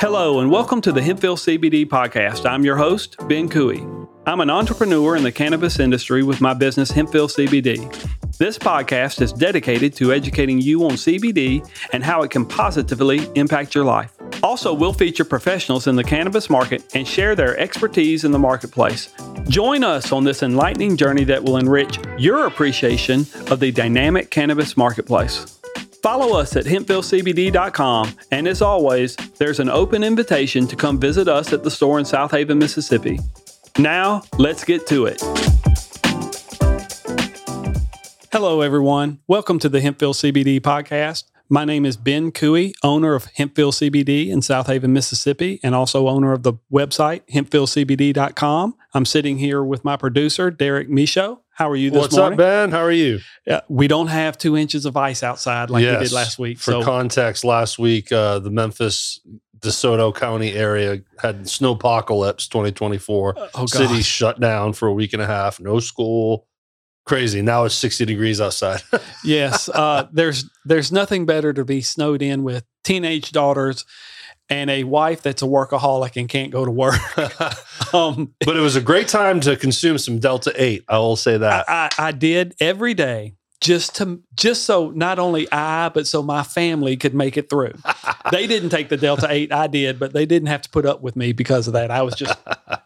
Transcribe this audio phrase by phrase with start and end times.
[0.00, 2.48] Hello, and welcome to the Hempville CBD podcast.
[2.48, 3.84] I'm your host, Ben Cooey.
[4.24, 8.38] I'm an entrepreneur in the cannabis industry with my business, Hempville CBD.
[8.38, 13.74] This podcast is dedicated to educating you on CBD and how it can positively impact
[13.74, 14.16] your life.
[14.42, 19.12] Also, we'll feature professionals in the cannabis market and share their expertise in the marketplace.
[19.48, 24.78] Join us on this enlightening journey that will enrich your appreciation of the dynamic cannabis
[24.78, 25.59] marketplace.
[26.02, 31.52] Follow us at hempvillecbd.com, and as always, there's an open invitation to come visit us
[31.52, 33.18] at the store in Southaven, Mississippi.
[33.78, 35.20] Now, let's get to it.
[38.32, 39.18] Hello, everyone.
[39.26, 41.24] Welcome to the Hempville CBD podcast.
[41.52, 46.32] My name is Ben Cooey, owner of Hempville CBD in Southaven, Mississippi, and also owner
[46.32, 48.76] of the website hempvillecbd.com.
[48.94, 51.40] I'm sitting here with my producer, Derek Michaud.
[51.50, 52.34] How are you this What's morning?
[52.34, 52.70] up, Ben?
[52.70, 53.18] How are you?
[53.44, 56.58] Yeah, we don't have two inches of ice outside like we did last week.
[56.58, 59.20] For so context, last week uh, the Memphis,
[59.58, 63.34] DeSoto County area had snowpocalypse 2024.
[63.56, 65.58] oh City shut down for a week and a half.
[65.58, 66.46] No school.
[67.06, 67.42] Crazy.
[67.42, 68.82] Now it's 60 degrees outside.
[69.24, 73.84] yes, uh, there's there's nothing better to be snowed in with teenage daughters
[74.48, 77.00] and a wife that's a workaholic and can't go to work.
[77.94, 80.84] um, but it was a great time to consume some Delta 8.
[80.88, 81.68] I will say that.
[81.68, 86.22] I, I, I did every day just to just so not only I but so
[86.22, 87.74] my family could make it through.
[88.32, 91.02] they didn't take the Delta Eight, I did, but they didn't have to put up
[91.02, 91.90] with me because of that.
[91.90, 92.38] I was just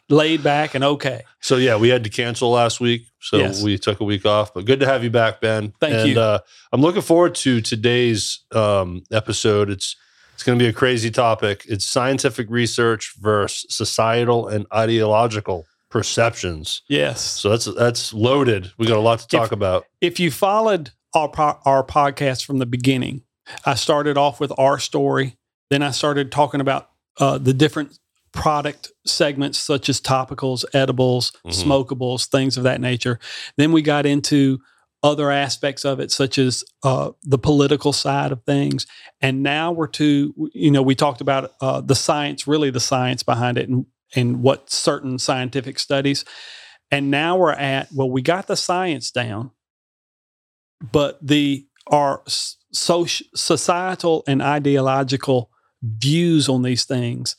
[0.09, 1.23] laid back and okay.
[1.41, 3.63] So yeah, we had to cancel last week, so Yes.
[3.63, 4.53] we took a week off.
[4.55, 5.73] But good to have you back, Ben.
[5.81, 6.21] Thank and, you.
[6.21, 6.39] Uh,
[6.73, 9.71] I'm looking forward to today's um, episode.
[9.71, 9.97] It's
[10.35, 11.65] it's going to be a crazy topic.
[11.69, 16.83] It's scientific research versus societal and ideological perceptions.
[16.89, 17.21] Yes.
[17.21, 18.73] So that's that's loaded.
[18.77, 19.85] We got a lot to talk about.
[20.01, 23.23] if you followed our po- our podcast from the beginning,
[23.65, 25.37] I started off with our story.
[25.71, 27.99] Then I started talking about uh, the different
[28.35, 31.65] product segments, such as topicals, edibles, Mhm.
[31.65, 33.19] smokables, things of that nature.
[33.57, 34.59] Then we got into
[35.03, 38.87] other aspects of it, such as uh, the political side of things.
[39.21, 43.23] And now we're to, you know, we talked about uh, the science, really the science
[43.23, 43.87] behind it, and
[44.17, 46.25] and what certain scientific studies.
[46.91, 49.51] And now we're at well, we got the science down
[50.93, 52.23] but the our
[52.73, 55.51] social, societal and ideological
[55.83, 57.37] views on these things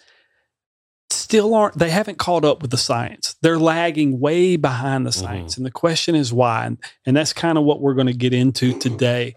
[1.16, 3.36] still aren't they haven't caught up with the science.
[3.42, 5.58] They're lagging way behind the science.
[5.58, 6.66] And the question is why?
[6.66, 9.36] And, and that's kind of what we're going to get into today.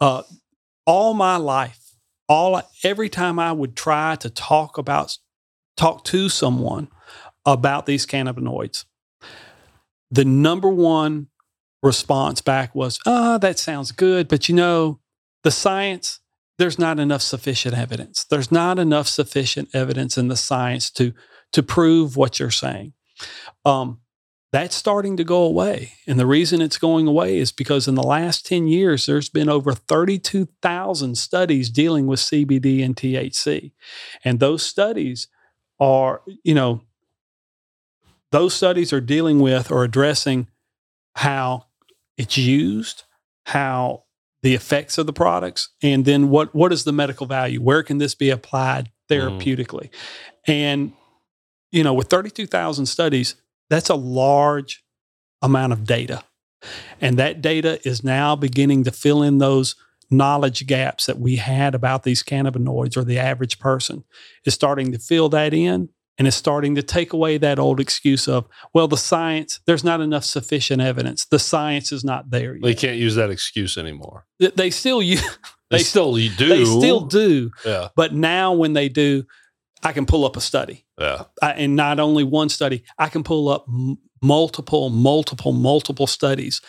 [0.00, 0.22] Uh,
[0.86, 1.78] all my life
[2.28, 5.16] all every time i would try to talk about
[5.76, 6.88] talk to someone
[7.44, 8.84] about these cannabinoids
[10.12, 11.28] the number one
[11.82, 15.00] response back was, ah, that sounds good, but you know,
[15.42, 16.20] the science,
[16.62, 18.22] there's not enough sufficient evidence.
[18.22, 21.12] There's not enough sufficient evidence in the science to
[21.52, 22.92] to prove what you're saying.
[23.64, 23.98] Um,
[24.52, 25.94] that's starting to go away.
[26.06, 29.48] And the reason it's going away is because in the last 10 years, there's been
[29.48, 33.72] over 32,000 studies dealing with CBD and THC.
[34.24, 35.26] And those studies
[35.80, 36.82] are, you know,
[38.30, 40.46] those studies are dealing with or addressing
[41.16, 41.66] how
[42.16, 43.02] it's used,
[43.46, 44.04] how
[44.42, 47.60] the effects of the products, and then what what is the medical value?
[47.60, 49.90] Where can this be applied therapeutically?
[50.46, 50.92] And
[51.70, 53.36] you know, with 32,000 studies,
[53.70, 54.84] that's a large
[55.40, 56.22] amount of data.
[57.00, 59.74] And that data is now beginning to fill in those
[60.10, 64.04] knowledge gaps that we had about these cannabinoids or the average person
[64.44, 68.28] is starting to fill that in and is starting to take away that old excuse
[68.28, 72.74] of well the science there's not enough sufficient evidence the science is not there They
[72.74, 74.26] can't use that excuse anymore.
[74.38, 75.22] they, they still use
[75.70, 76.48] They, They- still do.
[76.48, 77.88] they still do Yeah.
[77.96, 79.24] but now when they do
[79.82, 81.24] i can pull up a study Yeah.
[81.40, 86.60] I, and not only one study i can pull up m- multiple multiple multiple studies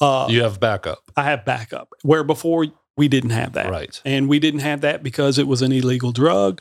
[0.00, 0.98] uh, You have backup.
[1.16, 2.66] i have backup where before
[2.96, 4.00] we didn't have that Right.
[4.04, 6.60] and we didn't have that because it was an illegal drug.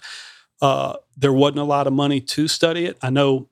[0.61, 2.97] Uh, there wasn't a lot of money to study it.
[3.01, 3.47] I know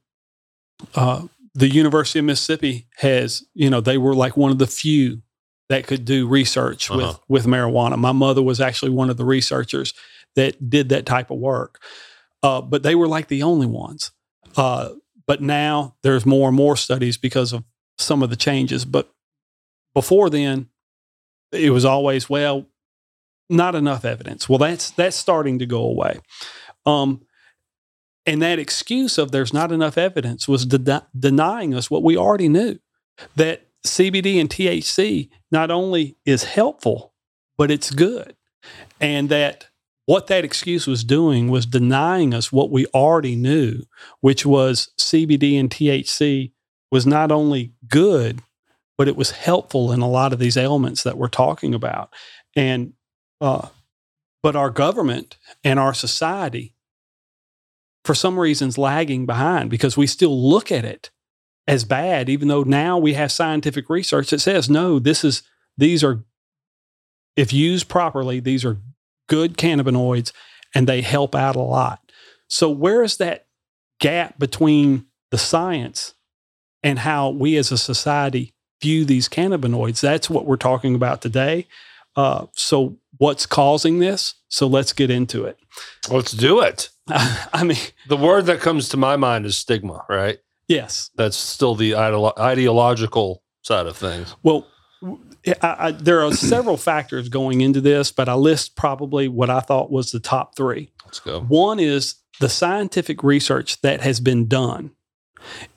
[0.96, 1.24] uh,
[1.54, 5.22] the University of Mississippi has, you know, they were like one of the few
[5.70, 7.16] that could do research Uh-huh.
[7.28, 7.98] with with marijuana.
[7.98, 9.94] My mother was actually one of the researchers
[10.36, 11.80] that did that type of work,
[12.44, 14.12] uh, but they were like the only ones.
[14.58, 14.90] Uh,
[15.28, 17.64] but now there's more and more studies because of
[17.98, 18.86] some of the changes.
[18.86, 19.10] But
[19.94, 20.70] before then,
[21.52, 22.66] it was always well
[23.50, 24.50] not enough evidence.
[24.50, 26.20] Well, that's that's starting to go away.
[26.86, 27.22] Um,
[28.26, 32.50] and that excuse of there's not enough evidence was de- denying us what we already
[32.50, 32.80] knew
[33.36, 37.14] that CBD and THC not only is helpful,
[37.58, 38.36] but it's good.
[39.00, 39.68] And that
[40.06, 43.82] what that excuse was doing was denying us what we already knew,
[44.22, 46.52] which was CBD and THC
[46.92, 48.42] was not only good,
[48.98, 52.14] but it was helpful in a lot of these ailments that we're talking about.
[52.56, 52.94] And,
[53.42, 53.68] uh,
[54.44, 56.75] but our government and our society,
[58.06, 61.10] for some reasons, lagging behind because we still look at it
[61.68, 65.42] as bad, even though now we have scientific research that says, no, this is,
[65.78, 66.24] these are,
[67.36, 68.78] if used properly, these are
[69.28, 70.32] good cannabinoids
[70.76, 72.12] and they help out a lot.
[72.48, 73.48] So, where is that
[74.00, 76.14] gap between the science
[76.84, 80.00] and how we as a society view these cannabinoids?
[80.00, 81.68] That's what we're talking about today.
[82.16, 84.36] Uh, so, what's causing this?
[84.48, 85.58] So, let's get into it.
[86.10, 86.90] Let's do it.
[87.08, 87.78] I mean,
[88.08, 90.40] The word that comes to my mind is stigma, right?
[90.68, 91.12] yes.
[91.16, 94.36] That's still the ideolo- ideological side of things.
[94.44, 94.66] Well,
[95.04, 99.60] I, I, there are several factors going into this, but I list probably what I
[99.60, 100.92] thought was the top three.
[101.06, 101.42] Let's go.
[101.42, 104.92] One is the scientific research that has been done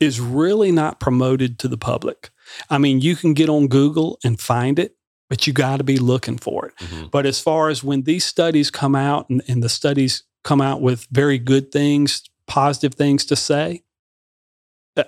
[0.00, 2.30] is really not promoted to the public.
[2.70, 4.96] I mean, you can get on Google and find it,
[5.28, 6.74] but you got to be looking for it.
[6.76, 7.10] Mhm.
[7.10, 10.80] But as far as when these studies come out and, and the studies come out
[10.80, 13.82] with very good things, positive things to say,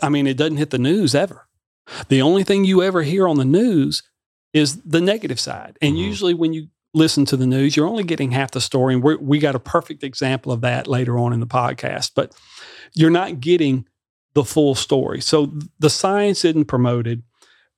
[0.02, 1.49] I mean, it doesn't hit the news ever.
[2.08, 4.02] The only thing you ever hear on the news
[4.52, 5.76] is the negative side.
[5.81, 5.99] And Mhm.
[6.05, 8.94] usually when you listen to the news, you're only getting half the story.
[8.94, 12.34] And we're, we got a perfect example of that later on in the podcast, but
[12.94, 13.87] you're not getting
[14.34, 15.20] the full story.
[15.20, 17.22] So the science isn't promoted.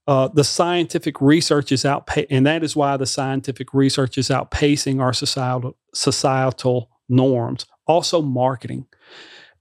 [0.07, 5.01] Uh, the scientific research is outpa- and that is why the scientific research is outpacing
[5.01, 7.67] our societal societal norms.
[7.87, 8.87] Also, marketing.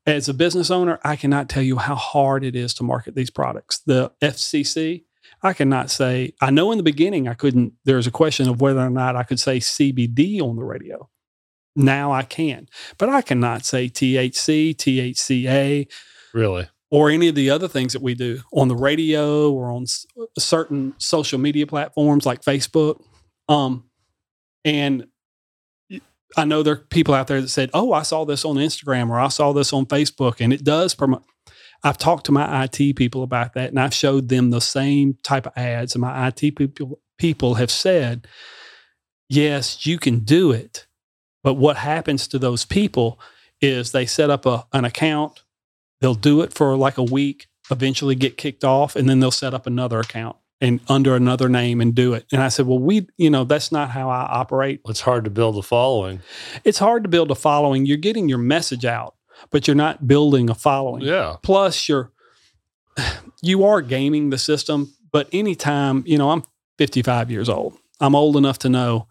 [0.05, 3.29] As a business owner, I cannot tell you how hard it is to market these
[3.29, 3.79] products.
[3.85, 5.03] The FCC,
[5.43, 6.33] I cannot say.
[6.41, 7.73] I know in the beginning I couldn't.
[7.85, 11.07] There's a question of whether or not I could say CBD on the radio.
[11.75, 12.67] Now I can,
[12.97, 15.87] but I cannot say THC, THCA,
[16.33, 16.67] Really?
[16.91, 20.05] Or any of the other things that we do on the radio or on s-
[20.37, 23.01] certain social media platforms like Facebook.
[23.47, 23.85] Um,
[24.65, 25.07] and
[26.37, 29.09] I know there are people out there that said, "Oh, I saw this on Instagram
[29.09, 31.23] or I saw this on Facebook," and it does promote.
[31.83, 35.47] I've talked to my IT people about that, and I've showed them the same type
[35.47, 38.27] of ads, and my IT people people have said,
[39.29, 40.87] "Yes, you can do it,"
[41.43, 43.19] but what happens to those people
[43.61, 45.43] is they set up a, an account
[46.01, 49.53] they'll do it for like a week, eventually get kicked off, and then they'll set
[49.53, 52.25] up another account and under another name and do it.
[52.31, 54.81] And I said, well, we, you know, that's not how I operate.
[54.87, 56.21] It's hard to build a following.
[56.63, 57.85] It's hard to build a following.
[57.85, 59.15] You're getting your message out,
[59.49, 61.03] but you're not building a following.
[61.03, 61.37] Yeah.
[61.41, 62.11] Plus, you're
[63.41, 64.93] you are gaming the system.
[65.11, 66.43] But anytime, you know, I'm
[66.77, 67.77] 55 years old.
[67.99, 69.07] I'm old enough to know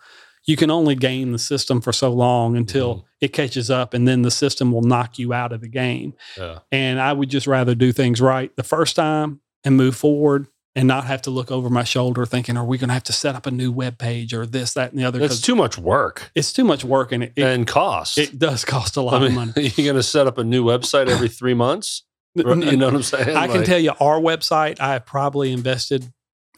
[0.50, 3.04] you can only game the system for so long until Mhm.
[3.20, 6.12] it catches up, and then the system will knock you out of the game.
[6.36, 6.58] Yeah.
[6.72, 10.88] And I would just rather do things right the first time and move forward and
[10.88, 13.36] not have to look over my shoulder thinking, are we going to have to set
[13.36, 15.20] up a new web page or this, that, and the other?
[15.20, 18.18] Because too much work it's too much work and it, it, and cost.
[18.18, 19.52] it does cost a lot of mean, money.
[19.76, 22.02] you're going to set up a new website every three months?
[22.36, 22.44] You
[22.76, 23.36] know what I'm saying?
[23.36, 26.12] I can tell you our website, I probably invested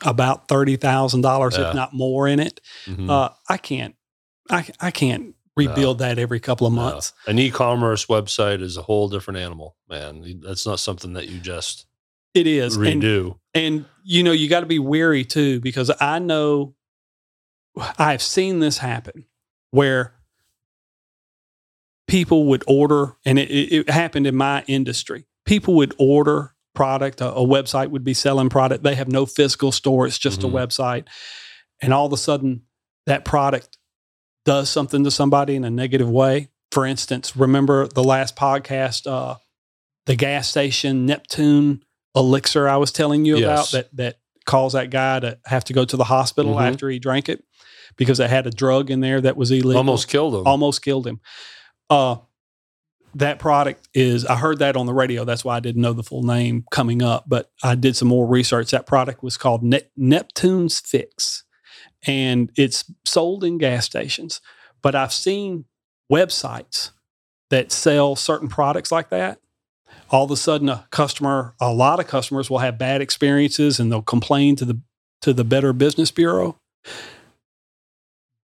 [0.05, 1.69] about $30,000, Yeah.
[1.69, 2.61] if not more in it.
[2.87, 3.09] mhm.
[3.11, 3.95] Uh, I can't,
[4.51, 6.81] I, I can't rebuild that every couple of No.
[6.83, 7.13] months.
[7.27, 10.41] An e-commerce website is a whole different animal, man.
[10.43, 11.87] That's not something that you just
[12.35, 12.77] It is.
[12.77, 13.39] And redo.
[13.55, 16.75] And you know, you got to be wary too, because I know
[17.99, 19.27] I've seen this happen
[19.71, 20.15] where
[22.09, 25.25] people would order, and it, it happened in my industry.
[25.45, 28.83] People would order product, a, a website would be selling product.
[28.83, 30.49] They have no physical store, it's just Mhm.
[30.49, 31.05] a website.
[31.81, 32.63] And all of a sudden,
[33.07, 33.77] that product
[34.45, 36.49] does something to somebody in a negative way.
[36.71, 39.37] For instance, remember the last podcast, uh,
[40.07, 41.83] the gas station Neptune
[42.15, 45.85] elixir I was telling you about that that caused that guy to have to go
[45.85, 46.73] to the hospital Mhm.
[46.73, 47.45] after he drank it
[47.97, 49.77] because it had a drug in there that was illegal.
[49.77, 50.47] Almost killed him.
[50.47, 51.21] almost killed him.
[51.89, 52.17] Uh,
[53.15, 55.25] that product is I heard that on the radio.
[55.25, 58.27] That's why I didn't know the full name coming up, but I did some more
[58.27, 58.71] research.
[58.71, 61.45] That product was called ne- Neptune's Fix,
[62.07, 64.41] and it's sold in gas stations.
[64.83, 65.67] But I've seen
[66.11, 66.91] websites
[67.51, 69.39] that sell certain products like that.
[70.11, 73.93] All of a sudden, a customer, a lot of customers will have bad experiences, and
[73.93, 74.81] they'll complain to the
[75.21, 76.59] to the Better Business Bureau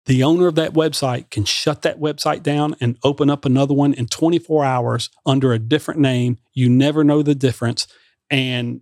[0.08, 3.92] the owner of that website can shut that website down and open up another one
[3.94, 6.38] in 24 hours under a different name.
[6.54, 7.86] You never know the difference.
[8.30, 8.80] And,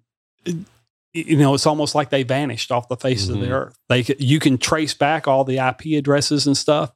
[1.12, 3.50] you know, it's almost like they vanished off the face of the Mhm.
[3.50, 3.78] earth.
[3.88, 6.92] They, you can trace back all the IP addresses and stuff,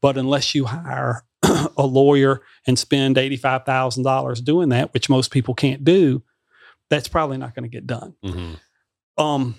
[0.00, 1.24] but unless you hire
[1.76, 6.22] a lawyer and spend $85,000 doing that, which most people can't do,
[6.88, 8.14] that's probably not going to get done.
[8.24, 8.58] Mhm.
[9.18, 9.56] Um,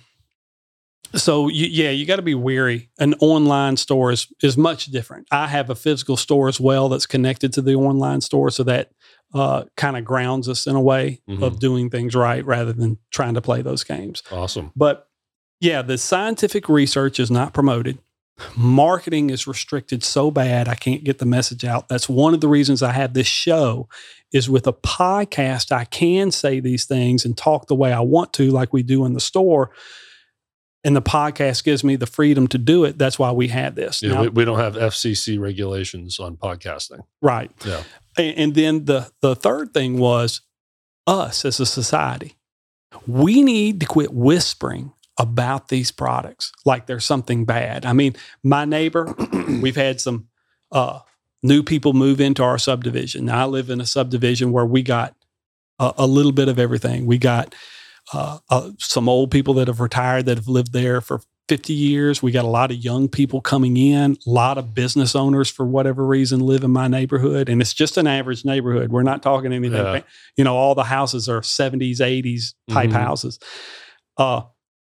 [1.15, 2.89] so you, yeah, you got to be wary.
[2.99, 5.27] An online store is is much different.
[5.31, 8.91] I have a physical store as well that's connected to the online store, so that
[9.33, 11.59] uh, kind of grounds us in a way of Mhm.
[11.59, 14.21] doing things right rather than trying to play those games.
[14.31, 14.71] Awesome.
[14.75, 15.07] But
[15.59, 17.97] yeah, the scientific research is not promoted.
[18.55, 21.87] Marketing is restricted so bad I can't get the message out.
[21.89, 23.87] That's one of the reasons I have this show
[24.31, 28.33] is with a podcast I can say these things and talk the way I want
[28.33, 29.69] to like we do in the store.
[30.85, 32.97] And the podcast gives me the freedom to do it.
[32.97, 34.01] That's why we had this.
[34.01, 37.01] Yeah, Now- we, we don't have FCC regulations on podcasting.
[37.21, 37.51] right.
[37.65, 37.83] Yeah.
[38.17, 40.41] And, and then the the third thing was
[41.07, 42.35] us as a society.
[43.07, 47.85] We need to quit whispering about these products like there's something bad.
[47.85, 49.13] I mean, my neighbor,
[49.61, 50.27] we've had some
[50.71, 50.99] uh,
[51.41, 53.25] new people move into our subdivision.
[53.25, 55.15] Now, I live in a subdivision where we got
[55.79, 57.05] a, a little bit of everything.
[57.05, 57.53] We got
[58.11, 62.21] uh, uh, some old people that have retired that have lived there for 50 years.
[62.23, 65.65] We got a lot of young people coming in, a lot of business owners for
[65.65, 67.49] whatever reason live in my neighborhood.
[67.49, 68.91] And it's just an average neighborhood.
[68.91, 70.01] We're not talking anything, Yeah.
[70.37, 72.93] you know, all the houses are 70s, 80s type Mhm.
[72.93, 73.39] houses.
[74.17, 74.43] Uh,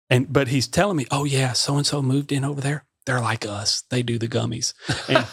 [0.10, 2.86] and but he's telling me, oh yeah, so and so moved in over there.
[3.08, 3.84] They're like us.
[3.90, 4.74] They do the gummies.
[5.10, 5.26] And,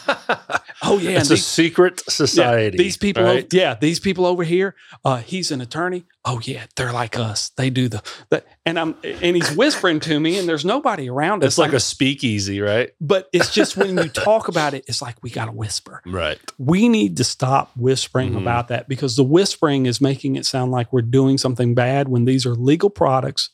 [0.91, 2.77] oh yeah, it's and a secret society.
[2.77, 3.43] yeah, these people, right?
[3.45, 4.75] o- yeah, these people over here.
[5.03, 6.05] Uh, he's an attorney.
[6.25, 7.49] Oh yeah, they're like us.
[7.57, 11.43] They do the, the and I'm and he's whispering to me, and there's nobody around
[11.43, 11.49] us.
[11.53, 12.91] It's like I'm- a speakeasy, right?
[13.01, 16.01] but it's just when you talk about it, it's like we got to whisper.
[16.05, 16.39] Right.
[16.57, 18.41] We need to stop whispering Mhm.
[18.41, 22.25] about that because the whispering is making it sound like we're doing something bad when
[22.25, 23.49] these are legal products.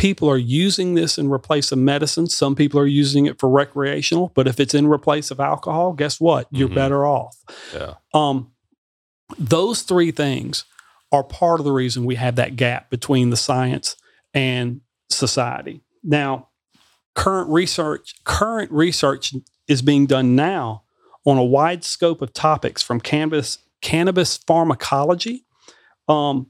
[0.00, 2.26] People are using this in replace of medicine.
[2.26, 6.18] Some people are using it for recreational, but if it's in replace of alcohol, guess
[6.18, 6.46] what?
[6.50, 6.74] You're Mhm.
[6.74, 7.36] better off.
[7.74, 7.94] Yeah.
[8.14, 8.50] Um,
[9.38, 10.64] those three things
[11.12, 13.96] are part of the reason we have that gap between the science
[14.32, 14.80] and
[15.10, 15.82] society.
[16.02, 16.48] Now,
[17.14, 19.34] current research, current research
[19.68, 20.84] is being done now
[21.26, 25.44] on a wide scope of topics from cannabis, cannabis pharmacology
[26.08, 26.46] um,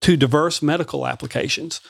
[0.00, 1.80] to diverse medical applications.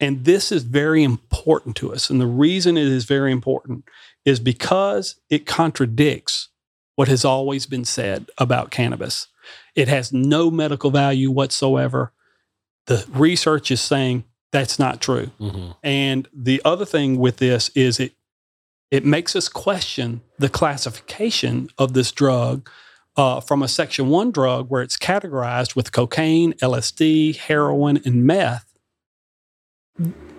[0.00, 2.08] And this is very important to us.
[2.10, 3.84] And the reason it is very important
[4.24, 6.48] is because it contradicts
[6.96, 9.28] what has always been said about cannabis.
[9.74, 12.12] It has no medical value whatsoever.
[12.86, 15.26] The research is saying that's not true.
[15.38, 18.12] hmm And the other thing with this is it
[18.90, 22.68] it makes us question the classification of this drug
[23.16, 28.69] uh, from a section one drug where it's categorized with cocaine, LSD, heroin, and meth.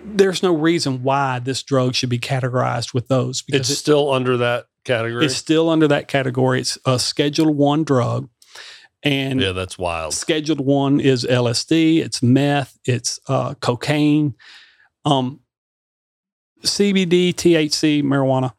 [0.04, 4.12] There's no reason why this drug should be categorized with those because It's it- still
[4.12, 5.24] under that category.
[5.26, 6.60] it's still under that category.
[6.60, 8.28] It's a Schedule One drug,
[9.02, 10.14] and yeah, that's wild.
[10.14, 14.34] Scheduled One is LSD, it's meth, it's uh, cocaine,
[15.04, 15.40] um,
[16.64, 18.54] CBD, THC, marijuana.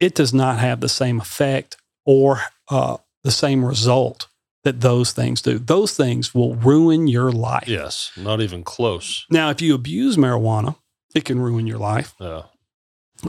[0.00, 4.28] It does not have the same effect or uh, the same result
[4.64, 5.58] that those things do.
[5.58, 7.68] Those things will ruin your life.
[7.68, 9.26] Yes, not even close.
[9.30, 10.76] Now, if you abuse marijuana,
[11.14, 12.42] it can ruin your life Yeah.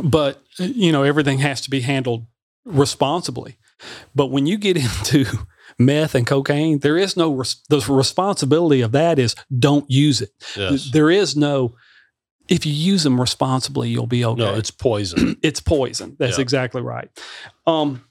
[0.03, 2.25] but you know everything has to be handled
[2.65, 3.57] responsibly
[4.15, 5.25] but when you get into
[5.77, 10.31] meth and cocaine there is no res- the responsibility of that is don't use it
[10.57, 10.89] Yes.
[10.91, 11.75] there is no
[12.47, 15.37] if you use them responsibly you'll be okay No, it's poison.
[15.43, 16.41] it's poison that's Yeah.
[16.41, 17.09] exactly right
[17.67, 18.01] um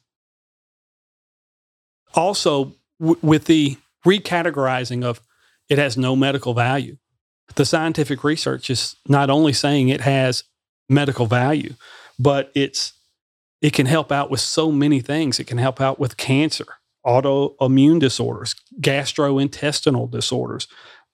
[2.14, 5.20] also w- with the recategorizing of
[5.68, 6.96] it has no medical value.
[7.54, 10.44] The scientific research is not only saying it has
[10.88, 11.74] medical value
[12.18, 12.92] but it's
[13.60, 15.40] it can help out with so many things.
[15.40, 16.66] It can help out with cancer
[17.06, 20.66] autoimmune disorders gastrointestinal disorders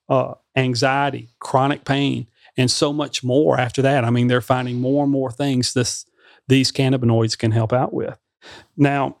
[0.07, 4.05] uh, anxiety chronic pain and so much more after that.
[4.05, 6.05] I mean they're finding more and more things this
[6.47, 8.17] these cannabinoids can help out with.
[8.77, 9.17] Now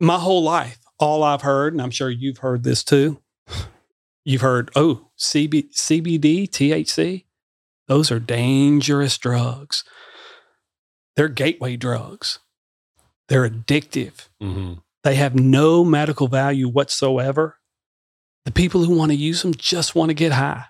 [0.00, 3.20] my whole life all i've heard and i'm sure you've heard this too.
[4.24, 7.24] You've heard oh CB, cbd thc
[7.86, 9.84] those are dangerous drugs.
[11.14, 12.40] They're gateway drugs.
[13.28, 14.28] They're addictive.
[14.40, 14.74] Hmm
[15.06, 17.60] they have no medical value whatsoever.
[18.44, 20.64] The people who want to use them just want to get high.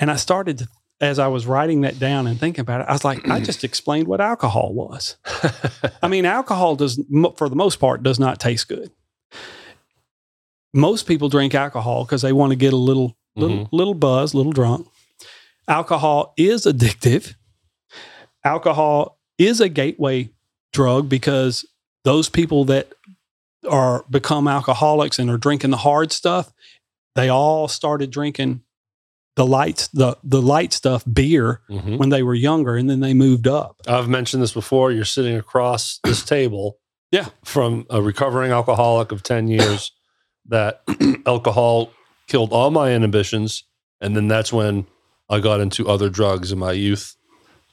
[0.00, 0.68] And I started to,
[1.02, 3.64] as I was writing that down and thinking about it, I was like, I just
[3.64, 5.16] explained what alcohol was.
[6.02, 6.98] I mean, alcohol does,
[7.36, 8.92] for the most part, does not taste good.
[10.72, 13.76] Most people drink alcohol because they want to get a little, little, mm-hmm.
[13.76, 14.86] little buzz, little drunk.
[15.66, 17.34] Alcohol is addictive.
[18.44, 20.30] Alcohol is a gateway
[20.72, 21.66] drug because
[22.04, 22.92] those people that
[23.68, 26.52] are become alcoholics and are drinking the hard stuff,
[27.16, 28.61] they all started drinking
[29.36, 31.98] the light the the light stuff beer Mhm.
[31.98, 33.76] when they were younger and then they moved up.
[33.88, 34.92] I've mentioned this before.
[34.92, 36.78] You're sitting across this table.
[37.10, 37.26] Yeah.
[37.44, 39.92] From a recovering alcoholic of 10 years
[40.48, 40.82] that
[41.26, 41.90] alcohol
[42.26, 43.64] killed all my inhibitions.
[44.00, 44.86] And then that's when
[45.30, 47.16] I got into other drugs in my youth.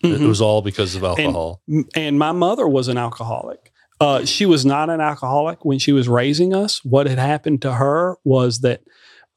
[0.02, 0.28] It Mhm.
[0.28, 1.62] was all because of alcohol.
[1.96, 3.72] and my mother was an alcoholic.
[4.00, 6.80] Uh, she was not an alcoholic when she was raising us.
[6.86, 8.82] What had happened to her was that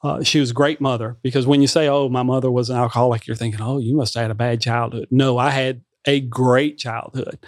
[0.02, 2.76] uh, she was a great mother because when you say, "Oh, my mother was an
[2.76, 6.21] alcoholic," you're thinking, "Oh, you must have had a bad childhood." No, I had a
[6.21, 7.38] great childhood.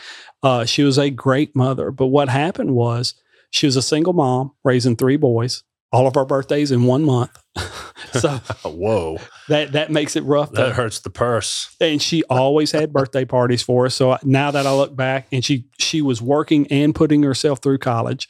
[0.43, 3.15] Uh, she was a great mother, but what happened was
[3.51, 5.63] she was a single mom raising three boys.
[5.93, 7.31] All of our birthdays in one month,
[8.13, 8.31] so
[8.65, 9.19] Whoa.
[9.49, 10.51] that that makes it rough.
[10.53, 11.75] That hurts the purse.
[11.81, 13.95] and she always had birthday parties for us.
[13.95, 17.61] So I- now that I look back, and she she was working and putting herself
[17.61, 18.29] through college.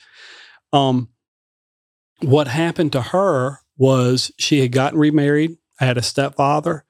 [0.75, 1.09] Um,
[2.21, 6.85] what happened to her was she had gotten remarried, I had a stepfather.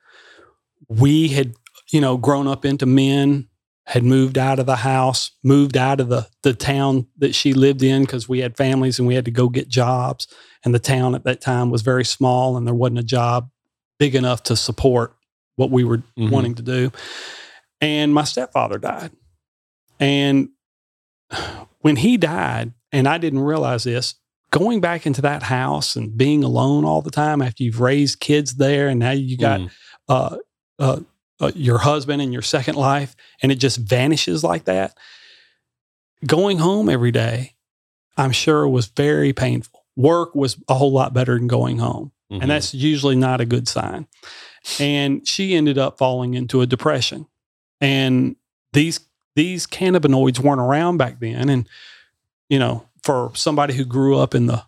[0.89, 1.55] We had,
[1.91, 3.49] you know, grown up into men,
[3.87, 7.83] had moved out of the house, moved out of the the town that she lived
[7.83, 10.27] in because we had families and we had to go get jobs.
[10.65, 13.51] And the town at that time was very small, and there wasn't a job
[13.99, 15.15] big enough to support
[15.57, 16.31] what we were Mhm.
[16.31, 16.91] wanting to do.
[17.81, 19.13] And my stepfather died.
[20.01, 20.49] And
[21.81, 24.15] when he died, and I didn't realize this,
[24.55, 28.55] going back into that house and being alone all the time after you've raised kids
[28.55, 29.71] there, and now you got Mm.
[30.09, 30.37] uh,
[30.79, 31.01] uh,
[31.41, 34.97] uh, your husband and your second life, and it just vanishes like that.
[36.25, 37.55] Going home every day,
[38.17, 39.85] I'm sure was very painful.
[39.97, 42.43] Work was a whole lot better than going home Mhm.
[42.43, 44.07] and that's usually not a good sign.
[44.79, 47.27] And she ended up falling into a depression.
[47.81, 48.37] And
[48.73, 49.01] these
[49.37, 51.49] these cannabinoids weren't around back then.
[51.49, 51.69] And
[52.49, 54.65] you know, for somebody who grew up in the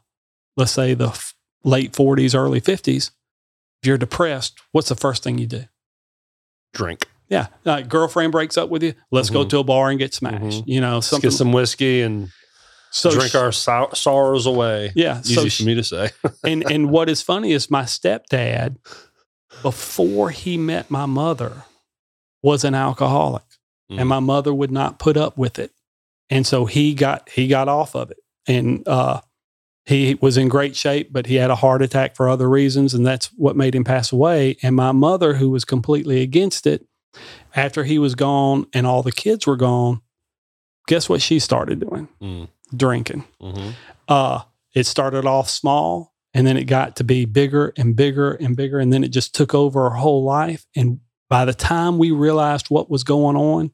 [0.56, 3.10] let's say the f- late 40s, early 50s,
[3.82, 5.64] if you're depressed, what's the first thing you do?
[6.74, 7.08] drink.
[7.28, 8.92] Yeah, uh, girlfriend breaks up with you.
[9.10, 9.48] Let's go Mhm.
[9.50, 10.62] to a bar and get smashed.
[10.66, 12.28] You know, Let's get some whiskey and
[12.90, 14.92] so drink our sor- sorrows away.
[14.94, 15.20] yeah.
[15.20, 16.10] Easy So for me to say.
[16.44, 18.76] and and what is funny is my stepdad,
[19.62, 21.64] before he met my mother,
[22.42, 23.42] was an alcoholic,
[23.90, 24.00] Mm.
[24.00, 25.72] and my mother would not put up with it,
[26.30, 29.20] and so he got he got off of it, and uh,
[29.84, 33.06] he was in great shape, but he had a heart attack for other reasons, and
[33.06, 34.56] that's what made him pass away.
[34.62, 36.86] And my mother, who was completely against it,
[37.54, 40.02] after he was gone and all the kids were gone,
[40.86, 42.08] guess what she started doing?
[42.20, 42.48] Mm.
[42.76, 43.74] Drinking Mhm.
[44.08, 44.40] uh,
[44.74, 48.78] it started off small and then it got to be bigger and bigger and bigger.
[48.78, 50.66] And then it just took over her whole life.
[50.76, 53.70] And by the time we realized what was going on,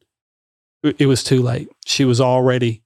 [0.84, 1.68] it, was too late.
[1.86, 2.81] She was already,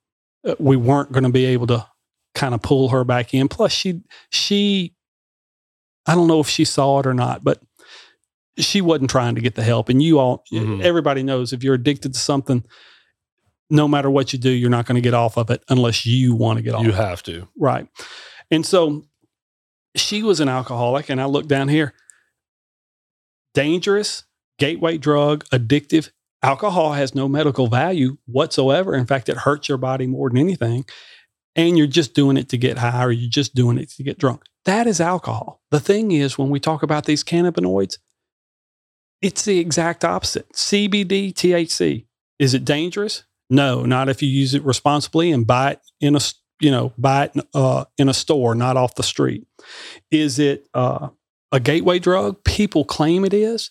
[0.59, 1.87] we weren't going to be able to
[2.35, 3.49] kind of pull her back in.
[3.49, 4.95] Plus, she, she,
[6.07, 7.61] I don't know if she saw it or not, but
[8.59, 9.89] she wasn't trying to get the help.
[9.89, 10.83] And you all, Mhm.
[10.83, 12.65] everybody knows if you're addicted to something,
[13.69, 16.35] no matter what you do, you're not going to get off of it unless you
[16.35, 16.85] want to get off.
[16.85, 17.49] You have to.
[17.59, 17.89] Right.
[18.51, 19.05] And so
[19.97, 21.11] she was an alcoholic.
[21.11, 21.93] And I look down here
[23.55, 24.25] dangerous,
[24.59, 26.11] gateway drug, addictive.
[26.43, 28.95] Alcohol has no medical value whatsoever.
[28.95, 30.85] In fact, it hurts your body more than anything.
[31.55, 34.19] And you're just doing it to get high or you're just doing it to get
[34.19, 34.43] drunk.
[34.67, 35.63] That is alcohol.
[35.71, 37.99] The thing is, when we talk about these cannabinoids,
[39.23, 40.53] it's the exact opposite.
[40.53, 42.07] CBD, THC.
[42.39, 43.25] Is it dangerous?
[43.49, 46.21] No, not if you use it responsibly and buy it in a
[46.61, 49.47] you know buy it uh, in a store, not off the street.
[50.11, 51.09] Is it uh,
[51.53, 52.43] a gateway drug?
[52.45, 53.71] People claim it is.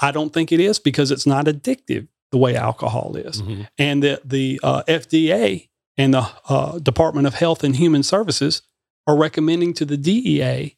[0.00, 3.42] I don't think it is because it's not addictive the way alcohol is.
[3.42, 3.68] Mhm.
[3.78, 8.62] And the the uh, FDA and the uh, Department of Health and Human Services
[9.06, 10.76] are recommending to the DEA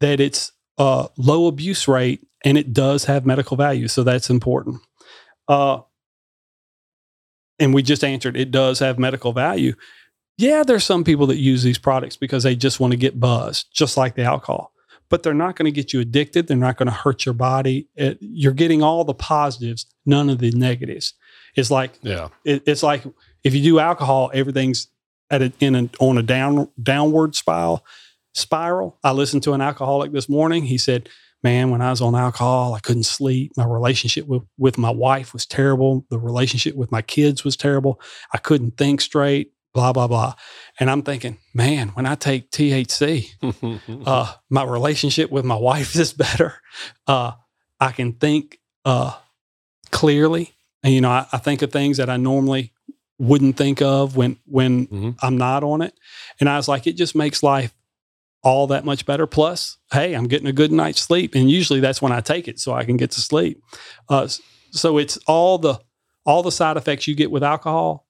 [0.00, 3.88] that it's a low abuse rate and it does have medical value.
[3.88, 4.80] So that's important.
[5.48, 5.80] Uh,
[7.58, 9.74] and we just answered it does have medical value.
[10.36, 13.68] Yeah, there's some people that use these products because they just want to get buzzed,
[13.72, 14.72] just like the alcohol.
[15.10, 16.46] But they're not going to get you addicted.
[16.48, 17.88] They're not going to hurt your body.
[17.94, 21.14] It- you're getting all the positives, none of the negatives.
[21.54, 22.28] It's like Yeah.
[22.44, 23.04] it, it's like
[23.44, 24.88] if you do alcohol, everything's
[25.30, 27.84] at a, in a, on a down downward spiral.
[28.34, 28.98] Spiral.
[29.04, 30.64] I listened to an alcoholic this morning.
[30.64, 31.08] He said,
[31.44, 33.52] "Man, when I was on alcohol, I couldn't sleep.
[33.56, 36.04] My relationship with with my wife was terrible.
[36.10, 38.00] The relationship with my kids was terrible.
[38.32, 39.52] I couldn't think straight.
[39.72, 40.34] Blah blah blah."
[40.80, 43.30] And I'm thinking, man, when I take THC,
[44.06, 46.54] uh, my relationship with my wife is better.
[47.06, 47.32] Uh,
[47.80, 49.12] I can think uh,
[49.90, 50.54] clearly.
[50.82, 52.72] And, you know, I, I think of things that I normally
[53.18, 55.16] wouldn't think of when when Mhm.
[55.22, 55.94] I'm not on it.
[56.40, 57.72] And I was like, it just makes life
[58.42, 59.26] all that much better.
[59.26, 62.58] Plus, hey, I'm getting a good night's sleep, and usually that's when I take it
[62.58, 63.62] so I can get to sleep.
[64.08, 64.28] Uh,
[64.72, 65.78] so it's all the
[66.26, 68.06] all the side effects you get with alcohol.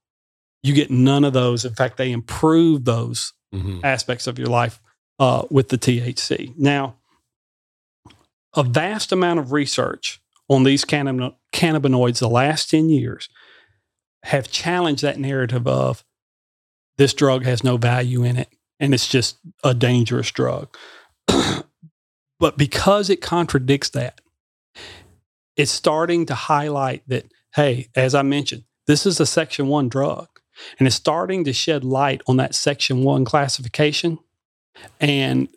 [0.65, 1.65] You get none of those.
[1.65, 3.85] In fact, they improve those Mhm.
[3.85, 4.81] aspects of your life
[5.21, 6.53] uh, with the THC.
[6.57, 6.97] Now,
[8.57, 13.29] a vast amount of research on these cannabinoids the last 10 years
[14.25, 16.03] have challenged that narrative of
[16.97, 18.49] this drug has no value in it
[18.81, 20.77] and it's just a dangerous drug.
[22.41, 24.21] but because it contradicts that,
[25.57, 30.29] it's starting to highlight that, hey, as I mentioned, this is a section one drug
[30.79, 34.19] and it's starting to shed light on that section one classification.
[35.01, 35.49] And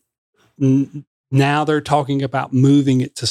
[0.62, 3.26] n- now they're talking about moving it to,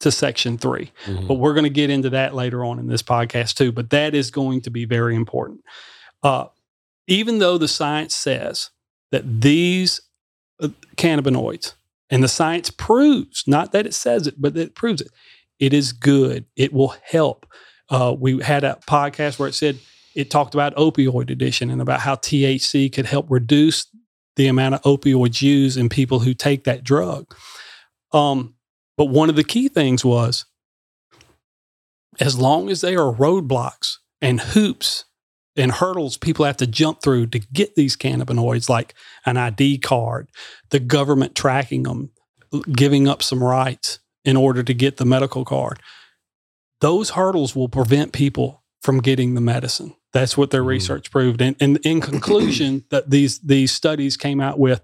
[0.00, 1.26] to section three Mhm.
[1.28, 3.72] but we're going to get into that later on in this podcast too.
[3.72, 5.60] But that is going to be very important.
[6.22, 6.46] Uh,
[7.06, 8.70] even though the science says
[9.10, 10.00] that these
[10.62, 11.74] uh, cannabinoids
[12.10, 15.08] and the science proves, not that it says it, but that it proves it,
[15.58, 16.44] it is good.
[16.56, 17.46] It will help.
[17.88, 19.78] Uh, we had a podcast where it said
[20.14, 23.86] it talked about opioid addiction and about how THC could help reduce
[24.36, 27.34] the amount of opioids used in people who take that drug.
[28.12, 28.54] Um,
[28.96, 30.44] but one of the key things was
[32.18, 35.04] as long as there are roadblocks and hoops
[35.56, 38.94] and hurdles people have to jump through to get these cannabinoids, like
[39.26, 40.28] an ID card,
[40.70, 42.10] the government tracking them,
[42.72, 45.80] giving up some rights in order to get the medical card,
[46.80, 49.94] those hurdles will prevent people from getting the medicine.
[50.12, 50.66] That's what their Mm.
[50.66, 51.40] research proved.
[51.40, 54.82] And, and in conclusion, that these these studies came out with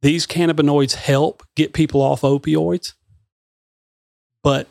[0.00, 2.94] these cannabinoids help get people off opioids,
[4.42, 4.68] but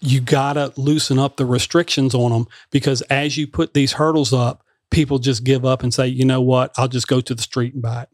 [0.00, 4.62] you gotta loosen up the restrictions on them because as you put these hurdles up,
[4.90, 7.72] people just give up and say, you know what, I'll just go to the street
[7.74, 8.08] and buy it.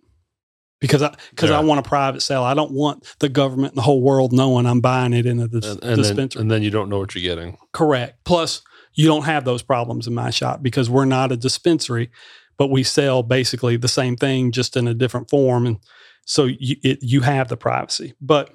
[0.81, 1.59] Because I because Yeah.
[1.59, 2.43] I want a private sale.
[2.45, 5.49] I don't want the government and the whole world knowing I'm buying it in a
[5.49, 6.43] dis- and, and then, dispensary.
[6.43, 7.57] and then you don't know what you're getting.
[7.73, 8.19] Correct.
[8.25, 8.63] Plus,
[8.95, 12.11] you don't have those problems in my shop because we're not a dispensary,
[12.59, 15.79] but we sell basically the same thing just in a different form, and
[16.25, 18.15] so you it, you have the privacy.
[18.21, 18.53] But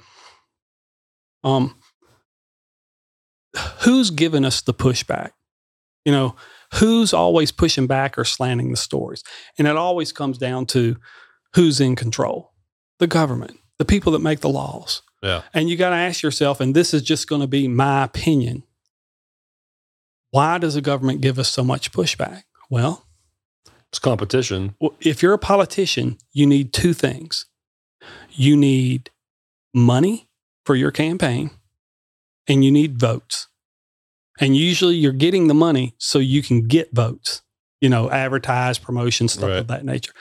[1.44, 1.76] um,
[3.82, 5.32] who's giving us the pushback?
[6.06, 6.36] You know,
[6.76, 9.24] who's always pushing back or slanting the stories,
[9.58, 10.98] and it always comes down to
[11.56, 12.54] who's in control:
[13.00, 15.02] the government, the people that make the laws.
[15.24, 15.42] Yeah.
[15.54, 18.64] And you got to ask yourself, and this is just going to be my opinion
[20.32, 22.44] why does the government give us so much pushback?
[22.70, 23.06] Well,
[23.90, 24.76] It's competition.
[25.00, 27.46] if you're a politician, you need two things.
[28.32, 29.10] You need
[29.74, 30.30] money
[30.66, 31.52] for your campaign
[32.48, 33.48] and you need votes.
[34.40, 37.42] And usually you're getting the money so you can get votes,
[37.82, 39.58] you know, advertise, promotion, stuff Right.
[39.60, 40.12] of that nature.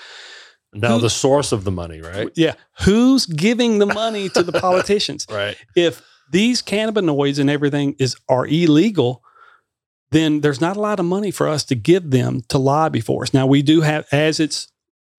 [0.73, 2.29] Now Who- the source of the money, right?
[2.37, 2.55] Yeah.
[2.85, 5.27] Who's giving the money to the politicians?
[5.31, 5.57] Right.
[5.75, 9.23] if these cannabinoids and everything is are illegal,
[10.11, 13.23] then there's not a lot of money for us to give them to lobby for
[13.23, 13.35] us.
[13.35, 14.69] Now we do have as it's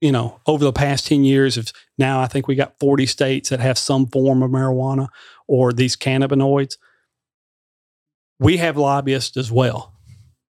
[0.02, 3.50] you know over the past 10 years of now I think we got 40 states
[3.50, 5.08] that have some form of marijuana
[5.48, 6.78] or these cannabinoids.
[8.40, 9.94] We have lobbyists as well.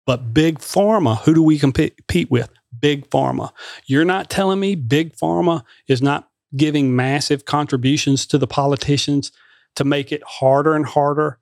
[0.05, 2.51] But big pharma, who do we compete with?
[2.81, 3.53] Big pharma.
[3.87, 9.31] You're not telling me big pharma is not giving massive contributions to the politicians
[9.77, 11.39] to make it harder and harder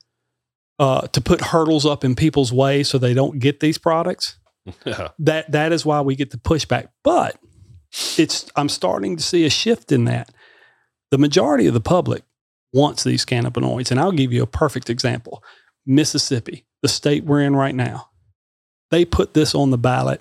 [0.79, 4.39] uh, to put hurdles up in people's way so they don't get these products.
[4.85, 5.11] Yeah.
[5.21, 6.89] That that is why we get the pushback.
[7.05, 7.39] But
[8.19, 10.33] it's I'm starting to see a shift in that.
[11.13, 12.25] The majority of the public
[12.73, 15.41] wants these cannabinoids, and I'll give you a perfect example.
[15.87, 18.09] Mississippi, the state we're in right now,
[18.91, 20.21] they put this on the ballot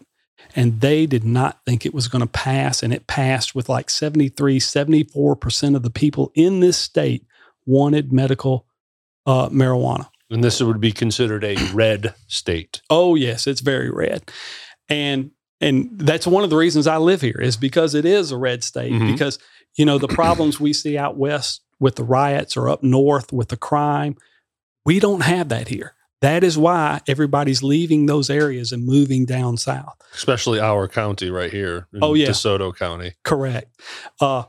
[0.55, 2.83] and they did not think it was going to pass.
[2.83, 7.25] And it passed with like 73, 74% of the people in this state
[7.65, 8.67] wanted medical
[9.25, 10.09] uh, marijuana.
[10.29, 12.81] And this would be considered a red state.
[12.89, 14.31] Oh yes, it's very red,
[14.89, 18.37] and and that's one of the reasons I live here is because it is a
[18.37, 18.91] red state.
[18.91, 19.11] Mhm.
[19.11, 19.37] Because
[19.75, 23.49] you know the problems we see out west with the riots or up north with
[23.49, 24.15] the crime,
[24.85, 25.93] we don't have that here.
[26.21, 29.95] That is why everybody's leaving those areas and moving down south.
[30.15, 31.87] especially our county right here.
[32.01, 32.29] Oh, yeah.
[32.29, 33.13] DeSoto County.
[33.25, 33.69] Correct.
[34.21, 34.43] Uh,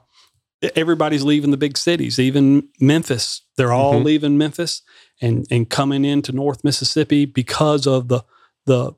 [0.76, 3.42] everybody's leaving the big cities, even Memphis.
[3.56, 4.04] They're all Mhm.
[4.04, 4.82] leaving Memphis
[5.20, 8.22] and and coming into North Mississippi because of the
[8.66, 8.92] the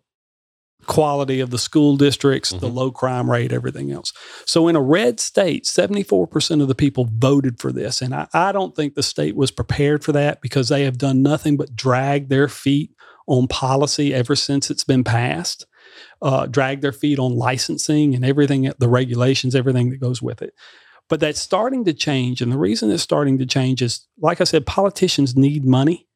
[0.87, 2.75] quality of the school districts, the Mhm.
[2.75, 4.13] low crime rate, everything else.
[4.47, 8.01] So in a red state, 74% of the people voted for this.
[8.01, 11.21] And I, I don't think the state was prepared for that because they have done
[11.23, 12.93] nothing but drag their feet
[13.27, 15.67] on policy ever since it's been passed.
[16.21, 20.53] uh, drag their feet on licensing and everything, the regulations, everything that goes with it.
[21.09, 22.41] But that's starting to change.
[22.43, 26.07] And the reason it's starting to change is, like I said, politicians need money,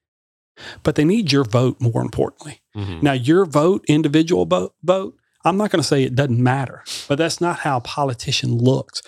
[0.83, 2.61] but they need your vote more importantly.
[2.77, 3.03] Mhm.
[3.03, 7.19] Now, your vote, individual vote, vote, I'm not going to say it doesn't matter, but
[7.19, 9.03] that's not how a politician looks.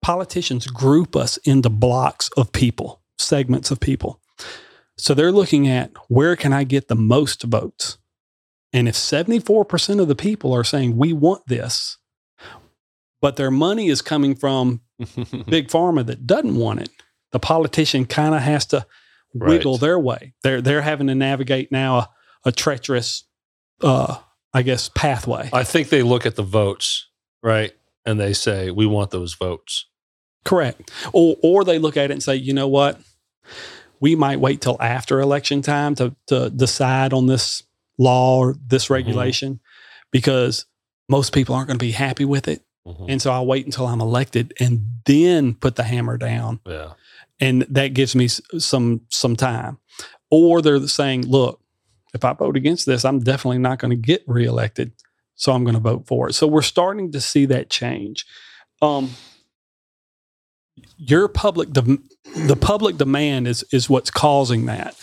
[0.00, 4.20] Politicians group us into blocks of people, segments of people.
[4.96, 7.98] So they're looking at where can I get the most votes?
[8.72, 11.98] And if 74% of the people are saying we want this,
[13.20, 14.80] but their money is coming from
[15.46, 16.90] big pharma that doesn't want it,
[17.32, 18.86] the politician kind of has to
[19.34, 19.80] wiggle Right.
[19.80, 20.34] their way.
[20.42, 22.08] They're they're having to navigate now a,
[22.46, 23.24] a treacherous,
[23.82, 24.16] uh,
[24.54, 25.50] I guess, pathway.
[25.52, 27.08] I think they look at the votes,
[27.42, 27.72] right?
[28.06, 29.86] And they say, we want those votes.
[30.44, 30.90] Correct.
[31.12, 32.98] Or or they look at it and say, you know what,
[34.00, 37.62] we might wait till after election time to to decide on this
[37.98, 39.60] law or this regulation
[40.12, 40.64] because
[41.08, 42.62] most people aren't going to be happy with it.
[42.86, 43.06] Mhm.
[43.08, 46.60] And so I'll wait until I'm elected and then put the hammer down.
[46.66, 46.92] Yeah.
[47.40, 49.78] And that gives me some some time.
[50.30, 51.60] Or they're saying, look,
[52.14, 54.92] if I vote against this, I'm definitely not going to get reelected,
[55.34, 56.34] so I'm going to vote for it.
[56.34, 58.26] So we're starting to see that change.
[58.82, 59.10] Um,
[60.96, 62.08] your public, dem-
[62.46, 64.94] the public demand is is what's causing that.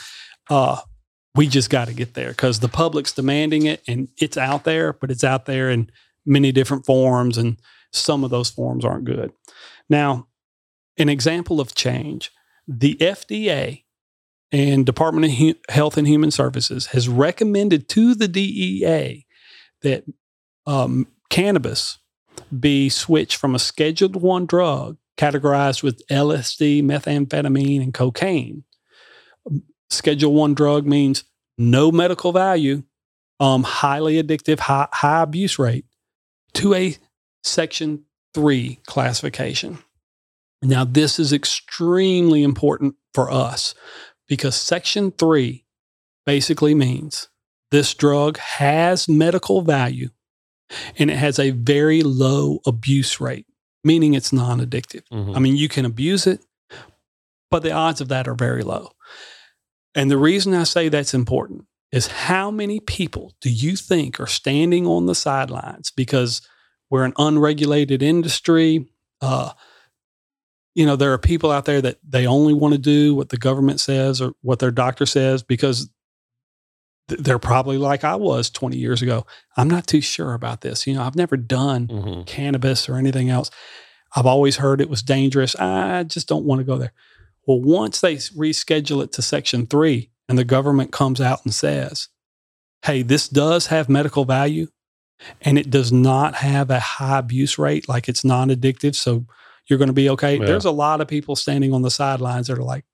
[0.49, 0.81] Uh,
[1.35, 4.93] we just got to get there because the public's demanding it, and it's out there,
[4.93, 5.89] but it's out there in
[6.25, 7.57] many different forms, and
[7.91, 9.31] some of those forms aren't good.
[9.89, 10.27] Now,
[10.97, 12.31] an example of change
[12.67, 13.83] the FDA
[14.51, 19.25] and Department of Hu- Health and Human Services has recommended to the DEA
[19.81, 20.05] that
[20.65, 21.99] um, cannabis
[22.57, 28.63] be switched from a Scheduled One drug categorized with LSD, methamphetamine, and cocaine.
[29.89, 31.23] Schedule One drug means
[31.57, 32.83] no medical value,
[33.39, 35.85] um, highly addictive, high, high abuse rate,
[36.53, 36.97] to a
[37.43, 39.79] Section Three classification.
[40.65, 43.75] Now, this is extremely important for us
[44.27, 45.65] because Section 3
[46.25, 47.29] basically means
[47.71, 50.09] this drug has medical value
[50.97, 53.45] and it has a very low abuse rate,
[53.83, 55.03] meaning it's non addictive.
[55.11, 55.35] Mhm.
[55.35, 56.41] I mean, you can abuse it,
[57.51, 58.91] but the odds of that are very low.
[59.93, 64.27] And the reason I say that's important is how many people do you think are
[64.27, 66.41] standing on the sidelines because
[66.89, 68.87] we're an unregulated industry?
[69.21, 69.51] Uh,
[70.75, 73.37] you know, there are people out there that they only want to do what the
[73.37, 75.89] government says or what their doctor says because
[77.09, 79.25] th- they're probably like I was 20 years ago.
[79.57, 80.85] I'm not too sure about this.
[80.85, 82.25] You know, I've never done Mhm.
[82.27, 83.49] cannabis or anything else.
[84.15, 85.55] I've always heard it was dangerous.
[85.55, 86.93] I just don't want to go there.
[87.47, 92.09] Well, once they reschedule it to Section 3 and the government comes out and says,
[92.83, 94.67] hey, this does have medical value
[95.41, 98.95] and it does not have a high abuse rate, like it's non addictive.
[98.95, 99.25] So
[99.67, 100.37] you're going to be okay.
[100.39, 100.45] Yeah.
[100.45, 102.85] There's a lot of people standing on the sidelines that are like,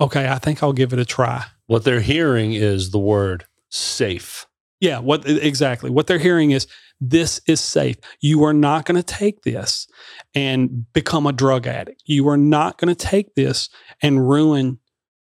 [0.00, 1.44] okay, I think I'll give it a try.
[1.66, 4.46] What they're hearing is the word safe.
[4.80, 5.90] Yeah, what exactly?
[5.90, 6.66] What they're hearing is
[7.02, 7.96] this is safe.
[8.20, 9.86] You are not going to take this
[10.34, 12.02] and become a drug addict.
[12.06, 13.68] You are not going to take this
[14.02, 14.78] and ruin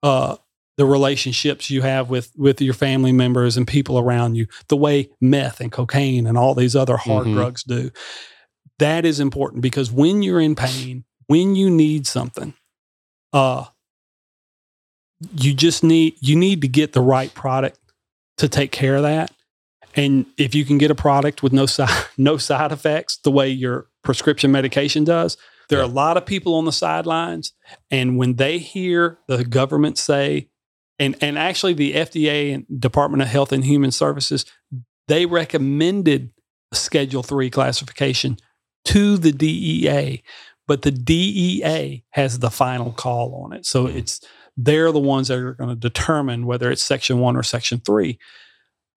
[0.03, 0.37] uh,
[0.77, 4.47] the relationships you have with with your family members and people around you.
[4.69, 7.35] The way meth and cocaine and all these other hard Mhm.
[7.35, 7.91] drugs do.
[8.81, 12.55] That is important because when you're in pain, when you need something,
[13.33, 13.67] uh,
[15.37, 17.79] you just need you need to get the right product
[18.39, 19.33] to take care of that.
[19.95, 23.51] And if you can get a product with no side no side effects, the way
[23.51, 25.37] your prescription medication does,
[25.69, 27.53] there are a lot of people on the sidelines.
[27.91, 30.49] And when they hear the government say,
[30.99, 34.47] and and actually the FDA and Department of Health and Human Services,
[35.07, 36.33] they recommended
[36.73, 38.39] a Schedule Three classification
[38.87, 40.23] to the DEA,
[40.67, 43.67] but the DEA has the final call on it.
[43.67, 43.97] So Mhm.
[43.97, 44.21] it's
[44.57, 48.19] they're the ones that are going to determine whether it's Section One or Section Three.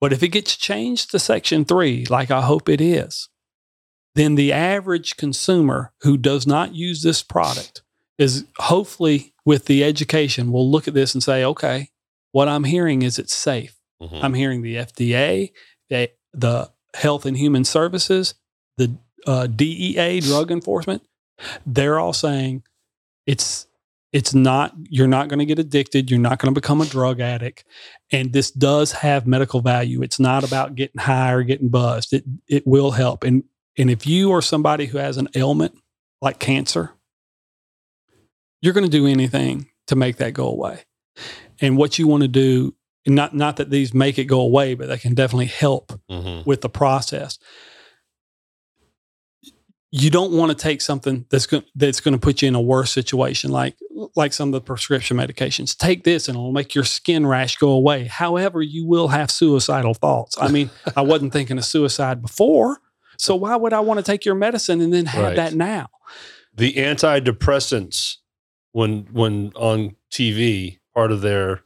[0.01, 3.29] But if it gets changed to Section 3, like I hope it is,
[4.15, 7.81] then the average consumer who does not use this product
[8.17, 11.89] is hopefully with the education will look at this and say, okay,
[12.33, 13.75] what I'm hearing is it's safe.
[14.01, 14.19] Mhm.
[14.23, 15.51] I'm hearing the FDA,
[15.89, 18.33] the, the Health and Human Services,
[18.77, 21.03] the uh, DEA, Drug Enforcement.
[21.65, 22.63] They're all saying
[23.25, 23.67] it's
[24.11, 26.11] it's not you're not going to get addicted.
[26.11, 27.65] You're not going to become a drug addict,
[28.11, 30.03] and this does have medical value.
[30.03, 32.13] It's not about getting high or getting buzzed.
[32.13, 33.23] It it will help.
[33.23, 33.43] And
[33.77, 35.75] and if you are somebody who has an ailment
[36.21, 36.91] like cancer,
[38.61, 40.83] you're going to do anything to make that go away.
[41.59, 44.87] And what you want to do not not that these make it go away, but
[44.87, 46.45] they can definitely help Mhm.
[46.45, 47.37] with the process.
[49.95, 52.61] You don't want to take something that's going that's going to put you in a
[52.61, 53.75] worse situation, like
[54.15, 55.77] like some of the prescription medications.
[55.77, 58.05] Take this and it'll make your skin rash go away.
[58.05, 60.35] However, you will have suicidal thoughts.
[60.41, 62.79] I mean, I wasn't thinking of suicide before,
[63.19, 65.35] so why would I want to take your medicine and then have Right.
[65.35, 65.89] that now?
[66.55, 68.15] The antidepressants,
[68.71, 71.61] when when on TV, part of their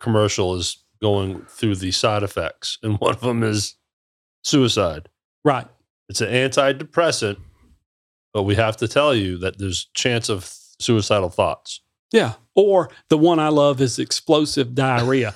[0.00, 3.76] commercial is going through the side effects, and one of them is
[4.42, 5.08] suicide.
[5.44, 5.68] Right.
[6.08, 7.36] It's an antidepressant,
[8.32, 11.80] but we have to tell you that there's chance of suicidal thoughts.
[12.12, 12.34] Yeah.
[12.54, 15.34] Or the one I love is explosive diarrhea.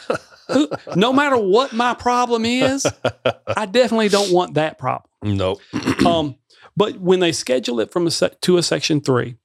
[0.96, 2.86] No matter what my problem is,
[3.56, 5.10] I definitely don't want that problem.
[5.22, 5.60] nope.
[6.06, 6.36] Um,
[6.76, 9.36] but when they schedule it from a sec- to a section three,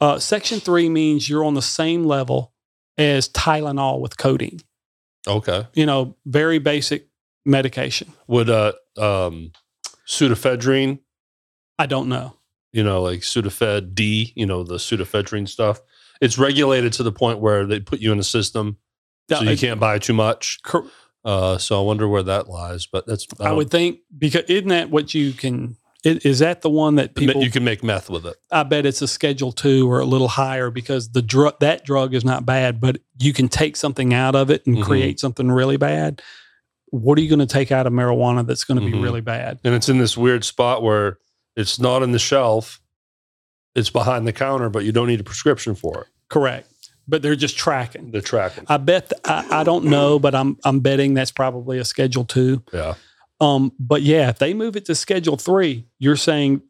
[0.00, 2.52] uh, section three means you're on the same level
[2.98, 4.60] as Tylenol with codeine.
[5.28, 5.66] Okay.
[5.74, 7.06] You know, very basic
[7.44, 8.12] medication.
[8.26, 9.52] Would uh um
[10.06, 10.98] pseudoephedrine,
[11.78, 12.34] I don't know.
[12.72, 15.80] You know, like Sudafed D, you know, the pseudoephedrine stuff.
[16.20, 18.78] It's regulated to the point where they put you in a system,
[19.30, 20.60] so you can't buy too much.
[20.64, 20.86] cor-
[21.24, 22.86] Uh, so I wonder where that lies.
[22.86, 25.76] But that's I would think because isn't that what you can?
[26.04, 27.42] Is that the one that people?
[27.42, 28.36] you can make meth with it.
[28.52, 32.14] I bet it's a Schedule Two or a little higher because the drug that drug
[32.14, 34.82] is not bad, but you can take something out of it and Mhm.
[34.84, 36.22] create something really bad.
[36.90, 38.92] What are you going to take out of marijuana that's going to Mhm.
[38.92, 39.58] be really bad?
[39.64, 41.18] And it's in this weird spot where
[41.56, 42.80] it's not in the shelf.
[43.74, 46.06] It's behind the counter, but you don't need a prescription for it.
[46.30, 46.68] Correct,
[47.06, 48.10] but they're just tracking.
[48.10, 48.64] The tracking.
[48.68, 52.24] I bet th- I, I don't know, but I'm I'm betting that's probably a Schedule
[52.24, 52.62] Two.
[52.72, 52.94] Yeah.
[53.38, 56.62] Um, but yeah, if they move it to Schedule Three, you're saying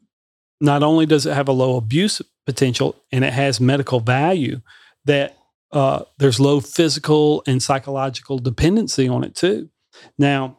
[0.59, 4.61] not only does it have a low abuse potential and it has medical value,
[5.05, 5.37] that
[5.71, 9.69] uh, there's low physical and psychological dependency on it too.
[10.17, 10.57] Now,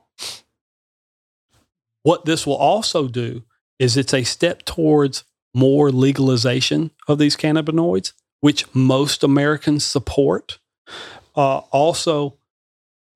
[2.03, 3.43] what this will also do
[3.79, 10.59] is it's a step towards more legalization of these cannabinoids, which most Americans support.
[11.37, 12.39] Uh, also,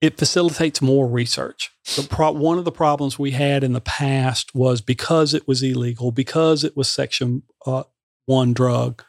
[0.00, 1.70] it facilitates more research.
[1.96, 5.62] The pro- one of the problems we had in the past was because it was
[5.62, 7.84] illegal, because it was Section uh,
[8.26, 9.04] One drug,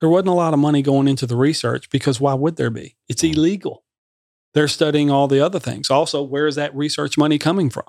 [0.00, 2.96] there wasn't a lot of money going into the research because why would there be?
[3.08, 3.84] It's illegal.
[4.52, 5.90] They're studying all the other things.
[5.90, 7.84] Also, where is that research money coming from?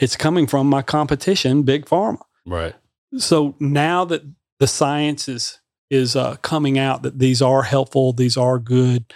[0.00, 2.74] It's coming from my competition, Big Pharma Right.
[3.18, 4.22] so now that
[4.58, 9.12] the science is is uh, coming out that these are helpful, these are good,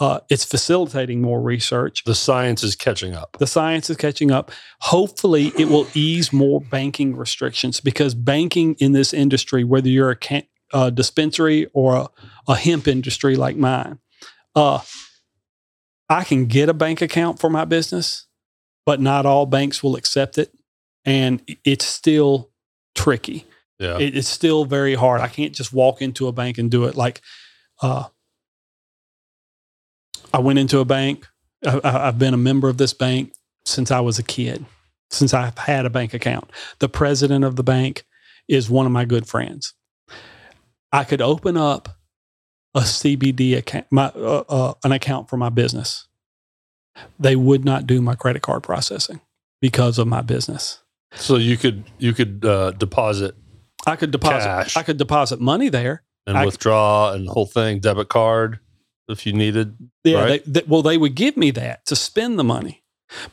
[0.00, 2.04] uh, it's facilitating more research.
[2.04, 3.36] The science is catching up.
[3.38, 4.50] The science is catching up.
[4.80, 10.16] Hopefully, it will ease more banking restrictions because banking in this industry, whether you're a
[10.16, 12.08] can- uh, dispensary or a,
[12.46, 13.98] a hemp industry like mine,
[14.54, 14.80] uh,
[16.08, 18.26] I can get a bank account for my business,
[18.88, 20.50] but not all banks will accept it,
[21.04, 22.50] and it's still
[22.94, 23.44] tricky
[23.78, 23.98] Yeah.
[23.98, 25.20] it, it's still very hard.
[25.20, 26.94] I can't just walk into a bank and do it.
[26.96, 27.20] Like,
[27.82, 28.04] uh,
[30.32, 31.26] I went into a bank.
[31.66, 33.34] I, I've been a member of this bank
[33.66, 34.64] since I was a kid,
[35.10, 36.50] since I've had a bank account.
[36.78, 38.06] The president of the bank
[38.48, 39.74] is one of my good friends.
[40.92, 41.90] I could open up
[42.74, 46.07] a CBD account, my uh, uh, an account for my business.
[47.18, 49.20] They would not do my credit card processing
[49.60, 50.80] because of my business.
[51.14, 53.34] so you could you could uh, deposit
[53.86, 54.44] I could deposit.
[54.46, 54.76] Cash.
[54.76, 56.02] I could deposit money there.
[56.26, 58.58] and I- withdraw and the whole thing, debit card
[59.08, 59.74] if you needed.
[60.04, 60.44] Yeah, Right.
[60.44, 62.82] they, they, well, they would give me that to spend the money,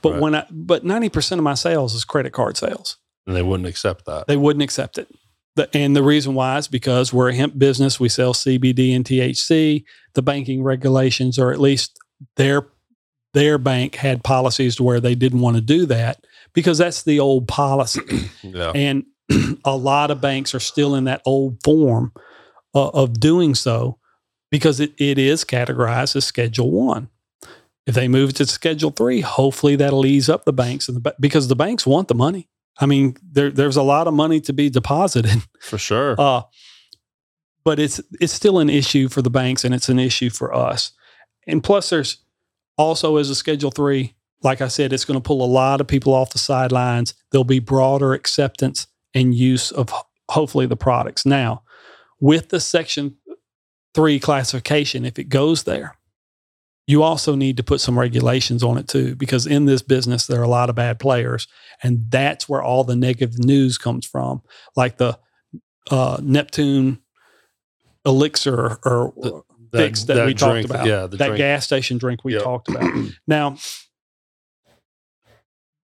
[0.01, 0.21] but Right.
[0.21, 2.97] when I but ninety percent of my sales is credit card sales.
[3.27, 4.27] And they wouldn't accept that.
[4.27, 5.07] They wouldn't accept it.
[5.55, 7.99] The, and the reason why is because we're a hemp business.
[7.99, 9.83] We sell CBD and THC.
[10.13, 11.97] The banking regulations, or at least
[12.37, 12.67] their
[13.35, 17.19] their bank had policies to where they didn't want to do that because that's the
[17.19, 18.01] old policy.
[18.43, 18.71] Yeah.
[18.73, 19.05] And
[19.65, 22.13] a lot of banks are still in that old form
[22.73, 23.97] uh, of doing so
[24.51, 27.09] because it, it is categorized as Schedule One.
[27.87, 31.15] If they move it to Schedule Three, hopefully that'll ease up the banks and the,
[31.19, 32.47] because the banks want the money.
[32.79, 36.15] I mean, there, there's a lot of money to be deposited, For sure.
[36.19, 36.43] uh,
[37.63, 40.91] but it's it's still an issue for the banks and it's an issue for us.
[41.47, 42.17] And plus, there's
[42.77, 45.87] also as a Schedule Three, like I said, it's going to pull a lot of
[45.87, 47.13] people off the sidelines.
[47.31, 49.93] There'll be broader acceptance and use of
[50.29, 51.25] hopefully the products.
[51.25, 51.63] Now,
[52.19, 53.17] with the Section
[53.93, 55.95] Three classification, if it goes there,
[56.87, 60.39] you also need to put some regulations on it too, because in this business there
[60.39, 61.47] are a lot of bad players,
[61.81, 64.41] and that's where all the negative news comes from,
[64.75, 65.17] like the
[65.89, 66.99] uh, Neptune
[68.05, 70.85] elixir or fix that, we drink, talked about.
[70.87, 71.37] Yeah, the that drink.
[71.37, 72.43] gas station drink we Yep.
[72.43, 72.91] talked about.
[73.27, 73.57] now,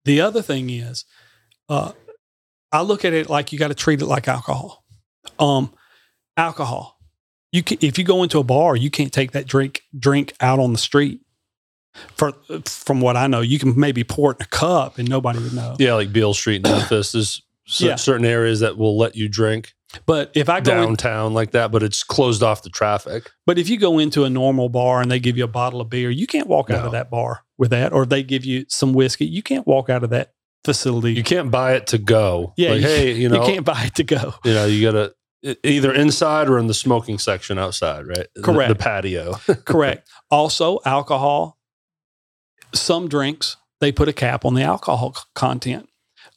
[0.06, 1.06] the other thing is,
[1.70, 1.92] uh,
[2.72, 4.84] I look at it like you got to treat it like alcohol.
[5.40, 5.74] Um,
[6.38, 7.00] alcohol.
[7.52, 10.60] You can, if you go into a bar, you can't take that drink drink out
[10.60, 11.22] on the street.
[12.18, 12.34] For
[12.66, 15.54] from what I know, you can maybe pour it in a cup and nobody would
[15.54, 15.76] know.
[15.80, 17.14] Yeah, like Beale Street in Memphis.
[17.14, 17.42] There's
[17.80, 17.96] Yeah.
[17.96, 19.74] certain areas that will let you drink
[20.06, 23.32] But if I go in, downtown like that, but it's closed off to traffic.
[23.46, 25.90] But if you go into a normal bar and they give you a bottle of
[25.90, 27.94] beer, you can't walk out of that bar with that.
[27.94, 30.34] Or they give you some whiskey, you can't walk out of that
[30.64, 31.14] facility.
[31.14, 32.54] You can't buy it to go.
[32.58, 34.34] Yeah, like, you- hey, you know, you can't buy it to go.
[34.44, 35.14] you know, you gotta
[35.64, 38.26] either inside or in the smoking section outside, right?
[38.44, 38.70] Correct.
[38.70, 39.34] The, patio.
[39.66, 40.10] Correct.
[40.32, 41.58] Also, alcohol.
[42.74, 45.88] Some drinks they put a cap on the alcohol content.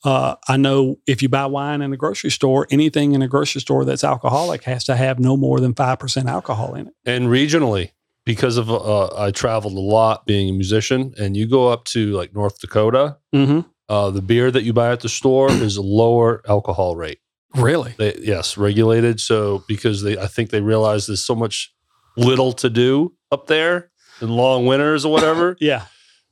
[0.05, 3.61] Uh, I know if you buy wine in a grocery store, anything in a grocery
[3.61, 6.95] store that's alcoholic has to have no more than five percent alcohol in it.
[7.05, 7.91] and regionally,
[8.25, 12.13] because of uh, I traveled a lot being a musician, and you go up to
[12.13, 13.61] like North Dakota, Mm-hmm.
[13.89, 17.19] uh, the beer that you buy at the store is a lower alcohol rate.
[17.57, 17.95] Really?
[17.99, 19.21] They, yes, regulated.
[19.21, 21.75] So because they, I think they realize there's so much
[22.17, 23.91] little to do up there
[24.21, 25.57] in long winters or whatever.
[25.61, 25.87] Yeah.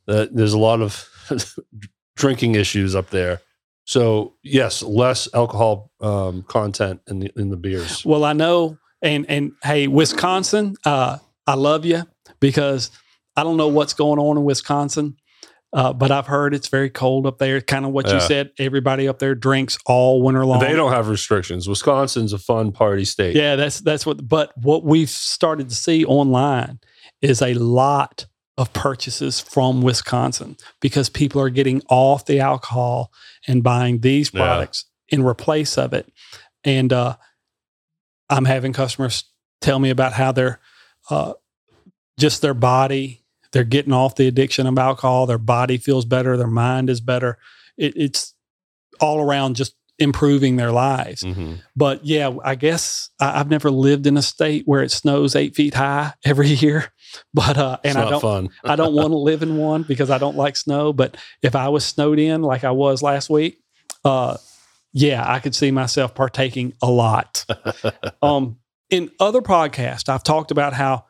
[0.06, 1.08] that there's a lot of
[2.16, 3.40] drinking issues up there.
[3.86, 8.04] So yes, less alcohol um, content in the in the beers.
[8.04, 12.02] Well, I know, and and hey, Wisconsin, uh, I love you
[12.40, 12.90] because
[13.36, 15.16] I don't know what's going on in Wisconsin,
[15.72, 17.60] uh, but I've heard it's very cold up there.
[17.60, 18.50] Kind of what you said.
[18.58, 20.58] Everybody up there drinks all winter long.
[20.58, 21.68] They don't have restrictions.
[21.68, 23.36] Wisconsin's a fun party state.
[23.36, 24.26] Yeah, that's that's what.
[24.28, 26.80] But what we've started to see online
[27.22, 28.26] is a lot
[28.58, 33.12] of purchases from Wisconsin because people are getting off the alcohol
[33.46, 34.40] and buying these Yeah.
[34.40, 36.10] products in replace of it.
[36.64, 37.16] And uh,
[38.30, 39.24] I'm having customers
[39.60, 40.58] tell me about how they're
[41.10, 41.34] uh,
[42.18, 43.22] just their body.
[43.52, 45.26] They're getting off the addiction of alcohol.
[45.26, 46.36] Their body feels better.
[46.36, 47.38] Their mind is better.
[47.76, 48.34] It, it's
[49.00, 51.22] all around just improving their lives.
[51.22, 51.60] Mhm.
[51.76, 55.54] But yeah, I guess I, I've never lived in a state where it snows eight
[55.54, 56.92] feet high every year.
[57.34, 58.48] But uh, and I don't, fun.
[58.64, 60.92] I don't want to live in one because I don't like snow.
[60.92, 63.60] But if I was snowed in like I was last week,
[64.04, 64.36] uh,
[64.92, 67.44] yeah, I could see myself partaking a lot.
[68.22, 68.58] um,
[68.90, 71.04] in other podcasts, I've talked about how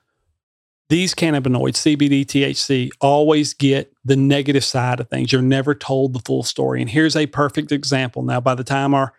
[0.88, 5.32] these cannabinoids, CBD, THC, always get the negative side of things.
[5.32, 6.80] You're never told the full story.
[6.80, 8.22] And here's a perfect example.
[8.22, 9.12] Now, by the time our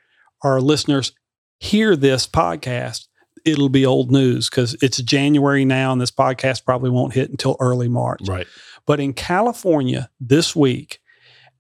[0.44, 1.14] our listeners
[1.60, 3.08] hear this podcast,
[3.48, 7.56] it'll be old news because it's January now, and this podcast probably won't hit until
[7.60, 8.22] early March.
[8.28, 8.48] right.
[8.86, 11.00] But in California this week,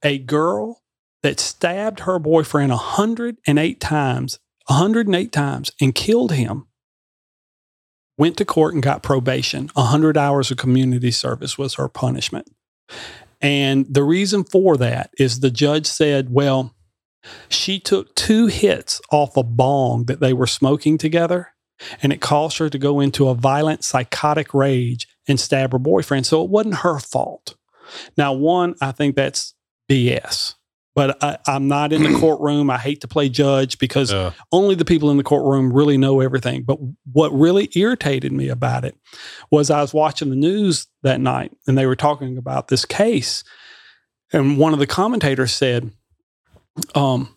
[0.02, 0.82] a girl
[1.24, 6.68] that stabbed her boyfriend 108 times, 108 times, and killed him
[8.18, 9.70] went to court and got probation.
[9.74, 12.50] 100 hours of community service was her punishment.
[13.42, 16.74] And the reason for that is the judge said, well,
[17.50, 21.50] she took two hits off a bong that they were smoking together,
[22.02, 26.26] and it caused her to go into a violent psychotic rage and stab her boyfriend.
[26.26, 27.56] So it wasn't her fault.
[28.18, 29.54] Now, one, I think that's
[29.90, 30.56] BS.
[30.96, 32.72] But I, I'm not in the courtroom.
[32.72, 34.32] I hate to play judge because Yeah.
[34.52, 36.64] only the people in the courtroom really know everything.
[36.64, 36.80] But
[37.14, 38.98] what really irritated me about it
[39.52, 43.44] was I was watching the news that night and they were talking about this case.
[44.34, 45.92] And one of the commentators said,
[46.96, 47.36] um,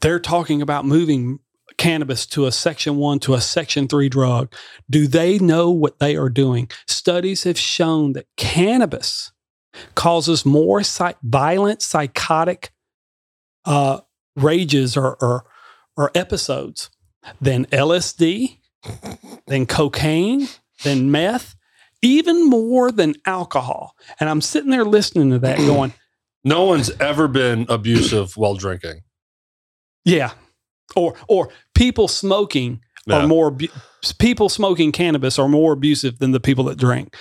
[0.00, 1.38] they're talking about moving
[1.82, 4.54] cannabis to a section one to a section three drug.
[4.88, 6.70] Do they know what they are doing?
[6.86, 9.32] Studies have shown that cannabis
[9.96, 12.70] causes more psych- violent psychotic
[13.64, 13.98] uh,
[14.36, 15.44] rages or, or
[15.96, 16.88] or episodes
[17.40, 18.58] than LSD,
[19.48, 20.46] than cocaine,
[20.84, 21.56] than meth,
[22.00, 23.96] even more than alcohol.
[24.20, 25.92] And I'm sitting there listening to that, going,
[26.44, 29.00] No one's ever been abusive while drinking.
[30.04, 30.32] "Yeah,"
[30.94, 31.50] or or
[31.82, 33.16] people smoking Yeah.
[33.24, 33.68] are more abu-
[34.18, 37.16] people smoking cannabis are more abusive than the people that drink.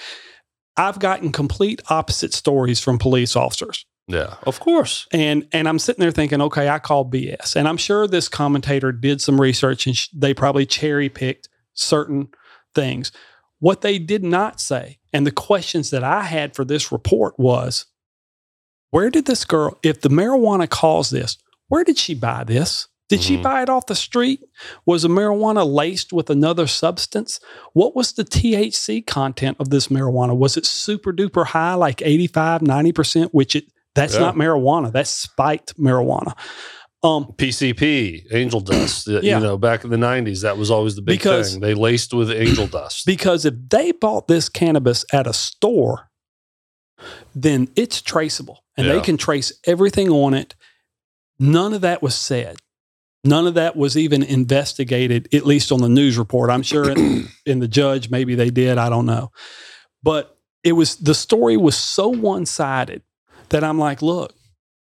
[0.77, 3.85] I've gotten complete opposite stories from police officers.
[4.07, 5.07] Yeah, of course.
[5.11, 7.55] And and I'm sitting there thinking, okay, I call BS.
[7.55, 12.27] And I'm sure this commentator did some research and sh- they probably cherry picked certain
[12.75, 13.11] things.
[13.59, 17.85] What they did not say, and the questions that I had for this report was,
[18.89, 21.37] where did this girl, if the marijuana caused this,
[21.67, 22.87] where did she buy this?
[23.11, 23.43] Did she Mhm.
[23.43, 24.39] buy it off the street?
[24.85, 27.39] Was the marijuana laced with another substance?
[27.73, 30.35] What was the THC content of this marijuana?
[30.35, 34.21] Was it super duper high, like 85, 90%, which it that's Yeah.
[34.21, 34.91] not marijuana.
[34.93, 36.33] That's spiked marijuana.
[37.03, 39.07] Um, PCP, angel dust.
[39.21, 39.37] Yeah.
[39.39, 41.59] You know, back in the 90s, that was always the big Because- thing.
[41.61, 43.05] They laced with angel dust.
[43.05, 46.09] because if they bought this cannabis at a store,
[47.35, 50.55] then it's traceable and they can trace everything on it.
[51.39, 52.57] None of that was said.
[53.23, 56.49] None of that was even investigated, at least on the news report.
[56.49, 58.77] I'm sure in, in the judge, maybe they did.
[58.77, 59.31] I don't know.
[60.01, 63.03] But it was the story was so one sided
[63.49, 64.33] that I'm like, look,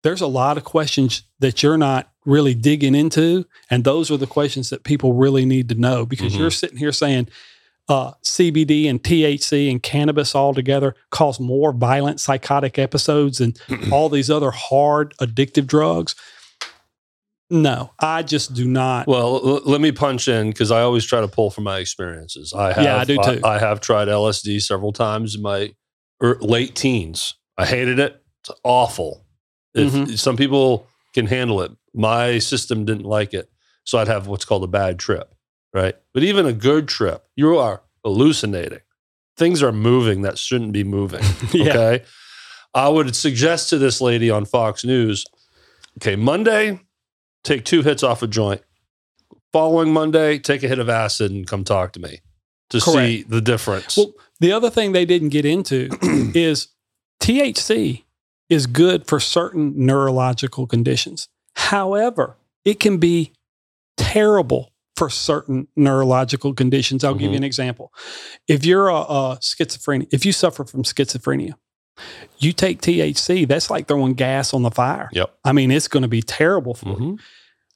[0.03, 3.45] there's a lot of questions that you're not really digging into.
[3.70, 6.38] And those are the questions that people really need to know because Mhm.
[6.38, 7.28] you're sitting here saying
[7.88, 13.55] uh, CBD and THC and cannabis all together cause more violent psychotic episodes than
[13.93, 16.14] all these other hard addictive drugs.
[17.51, 19.07] No, I just do not.
[19.09, 22.53] Well, l- let me punch in because I always try to pull from my experiences.
[22.53, 23.41] I have, Yeah, I do too.
[23.45, 25.75] I, have tried LSD several times in my
[26.23, 27.35] er, late teens.
[27.59, 28.23] I hated it.
[28.43, 29.27] It's awful.
[29.75, 30.19] If Mhm.
[30.19, 33.51] some people can handle it, my system didn't like it,
[33.85, 35.35] so I'd have what's called a bad trip,
[35.75, 35.97] right?
[36.15, 38.81] But even a good trip, you are hallucinating.
[39.37, 41.25] Things are moving that shouldn't be moving.
[41.53, 41.71] Yeah.
[41.73, 42.05] Okay.
[42.75, 45.27] I would suggest to this lady on Fox News,
[45.99, 46.79] okay, Monday,
[47.45, 48.62] take two hits off a joint.
[49.53, 52.20] Following Monday, take a hit of acid and come talk to me
[52.70, 53.97] to see the difference.
[53.97, 55.88] Well, the other thing they didn't get into
[56.34, 56.68] is
[57.20, 58.05] THC
[58.49, 61.28] is good for certain neurological conditions.
[61.57, 63.32] However, it can be
[63.97, 67.03] terrible for certain neurological conditions.
[67.05, 67.38] I'll give you Mhm.
[67.38, 67.93] an example.
[68.47, 71.55] If you're a, a schizophrenia, if you suffer from schizophrenia,
[72.39, 75.09] you take THC, that's like throwing gas on the fire.
[75.13, 75.33] Yep.
[75.45, 77.19] I mean, it's going to be terrible for you Mhm.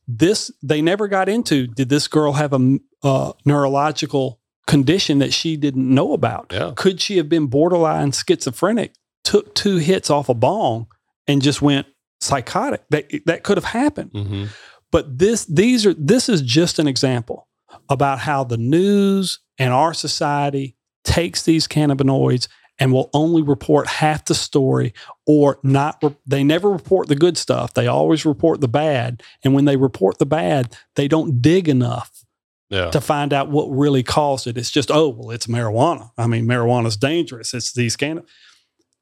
[0.06, 5.56] this they never got into did this girl have a uh, neurological condition that she
[5.56, 6.72] didn't know about Yeah.
[6.76, 10.86] could she have been borderline schizophrenic took two hits off a bong
[11.26, 11.86] and just went
[12.20, 14.48] psychotic that that could have happened Mhm.
[14.92, 17.48] but this these are this is just an example
[17.88, 22.48] about how the news and our society takes these cannabinoids
[22.78, 24.92] and will only report half the story
[25.26, 27.72] or not re- they never report the good stuff.
[27.74, 29.22] They always report the bad.
[29.44, 32.24] And when they report the bad they don't dig enough
[32.70, 32.90] Yeah.
[32.90, 34.58] to find out what really caused it.
[34.58, 36.10] It's just oh well it's marijuana.
[36.18, 37.54] I mean marijuana's dangerous.
[37.54, 38.22] It's these can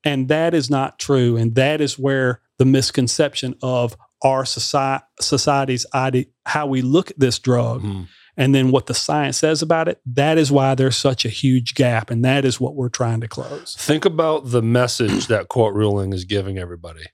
[0.04, 1.36] and that is not true.
[1.36, 7.18] And that is where the misconception of our society society's idea how we look at
[7.18, 8.06] this drug Mhm.
[8.36, 11.74] And then what the science says about it that is why there's such a huge
[11.74, 15.74] gap and that is what we're trying to close Think about the message that court
[15.74, 17.04] ruling is giving everybody.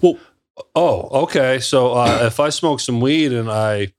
[0.00, 0.18] well
[0.74, 1.60] Oh, okay.
[1.60, 3.92] So uh, if I smoke some weed and I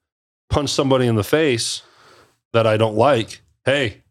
[0.49, 1.83] punch somebody in the face
[2.53, 4.03] that I don't like, hey,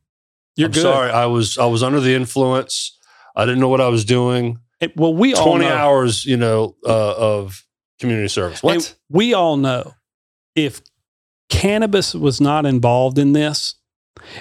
[0.56, 1.10] you're I'm good sorry.
[1.10, 2.98] I was I was under the influence.
[3.36, 4.60] I didn't know what I was doing.
[4.80, 7.64] It- well we all Twenty know, hours, you know, uh, of
[8.00, 8.62] community service.
[8.62, 8.74] What?
[8.76, 9.94] and we all know
[10.54, 10.80] if
[11.48, 13.74] cannabis was not involved in this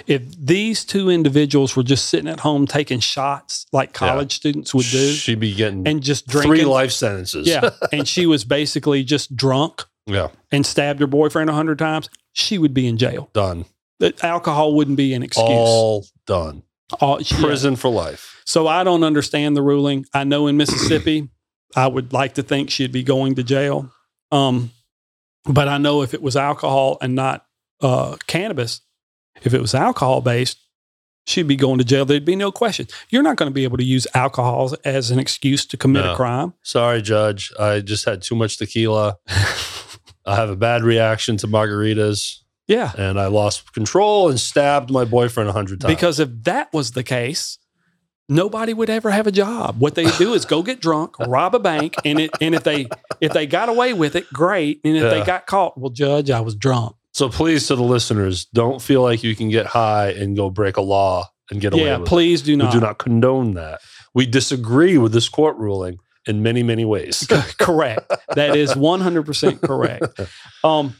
[0.06, 4.08] if these two individuals were just sitting at home taking shots like Yeah.
[4.08, 7.46] college students would do She'd be getting and just drinking three life sentences.
[7.46, 10.28] yeah and she was basically just drunk yeah.
[10.52, 13.64] and stabbed her boyfriend a hundred times she would be in jail Done.
[14.00, 16.62] that alcohol wouldn't be an excuse All done.
[17.00, 17.40] All- yeah.
[17.40, 18.40] Prison for life.
[18.46, 20.06] So I don't understand the ruling.
[20.14, 21.28] I know in Mississippi,
[21.76, 23.92] I would like to think she'd be going to jail.
[24.32, 24.70] Um,
[25.48, 27.44] but I know if it was alcohol and not
[27.80, 28.80] uh, cannabis,
[29.42, 30.58] if it was alcohol based,
[31.26, 32.04] she'd be going to jail.
[32.04, 32.86] There'd be no question.
[33.10, 36.12] You're not going to be able to use alcohol as an excuse to commit No.
[36.12, 36.54] a crime.
[36.62, 37.52] Sorry, Judge.
[37.58, 39.16] I just had too much tequila.
[40.26, 42.92] I have a bad reaction to margaritas, Yeah.
[42.98, 45.94] and I lost control and stabbed my boyfriend a hundred times.
[45.94, 47.58] Because if that was the case,
[48.28, 49.76] nobody would ever have a job.
[49.78, 52.86] What they do is go get drunk, rob a bank, and it and if they
[53.20, 54.80] if they got away with it, great.
[54.84, 55.10] And if Yeah.
[55.10, 56.94] they got caught, well, judge, I was drunk.
[57.12, 60.76] So please, to the listeners, don't feel like you can get high and go break
[60.76, 62.56] a law and get away Yeah, with please do it.
[62.56, 62.72] We not.
[62.72, 63.80] do not condone that.
[64.14, 67.26] We disagree with this court ruling in many, many ways.
[67.58, 68.12] correct.
[68.34, 70.20] That is 100% correct.
[70.64, 70.94] Um,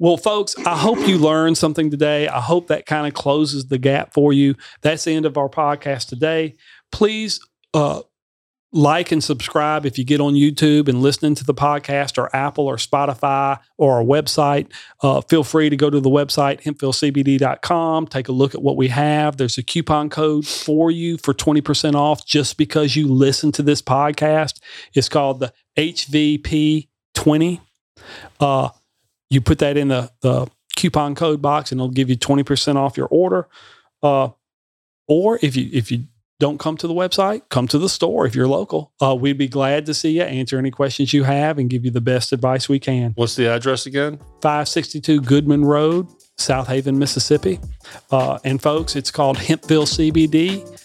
[0.00, 2.26] well, folks, I hope you learned something today.
[2.26, 4.56] I hope that kind of closes the gap for you.
[4.82, 6.56] That's the end of our podcast today.
[6.94, 7.40] Please
[7.74, 8.02] uh,
[8.70, 12.68] like and subscribe if you get on YouTube and listening to the podcast or Apple
[12.68, 14.70] or Spotify or our website.
[15.02, 18.06] Uh, feel free to go to the website, hempvillecbd.com.
[18.06, 19.38] Take a look at what we have.
[19.38, 23.82] There's a coupon code for you for 20% off just because you listen to this
[23.82, 24.60] podcast.
[24.94, 27.60] It's called the HVP20.
[28.38, 28.68] Uh,
[29.30, 32.96] you put that in the, the coupon code box and it'll give you 20% off
[32.96, 33.48] your order.
[34.00, 34.28] Uh,
[35.08, 36.04] or if you if you
[36.40, 38.92] don't come to the website, come to the store if you're local.
[39.00, 41.90] Uh, we'd be glad to see you, answer any questions you have, and give you
[41.90, 43.12] the best advice we can.
[43.14, 44.18] What's the address again?
[44.42, 46.08] 562 Goodman Road,
[46.38, 47.60] Southaven, Mississippi.
[48.10, 50.80] Uh, and folks, it's called Hempville CBD.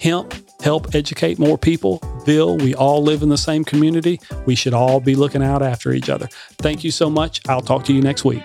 [0.00, 2.00] Hemp, help educate more people.
[2.24, 4.20] Ville, we all live in the same community.
[4.46, 6.28] We should all be looking out after each other.
[6.58, 7.40] Thank you so much.
[7.48, 8.42] I'll talk to you next week.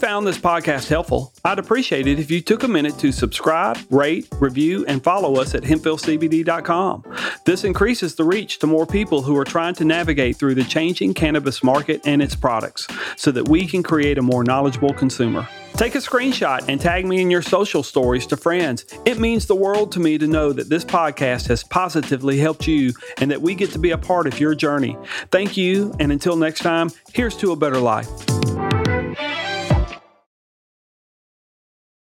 [0.00, 4.26] Found this podcast helpful, I'd appreciate it if you took a minute to subscribe, rate,
[4.40, 7.04] review, and follow us at hempvillecbd.com.
[7.44, 11.12] This increases the reach to more people who are trying to navigate through the changing
[11.12, 15.46] cannabis market and its products so that we can create a more knowledgeable consumer.
[15.74, 18.86] Take a screenshot and tag me in your social stories to friends.
[19.04, 22.94] It means the world to me to know that this podcast has positively helped you
[23.18, 24.96] and that we get to be a part of your journey.
[25.30, 28.08] Thank you, and until next time, here's to a better life.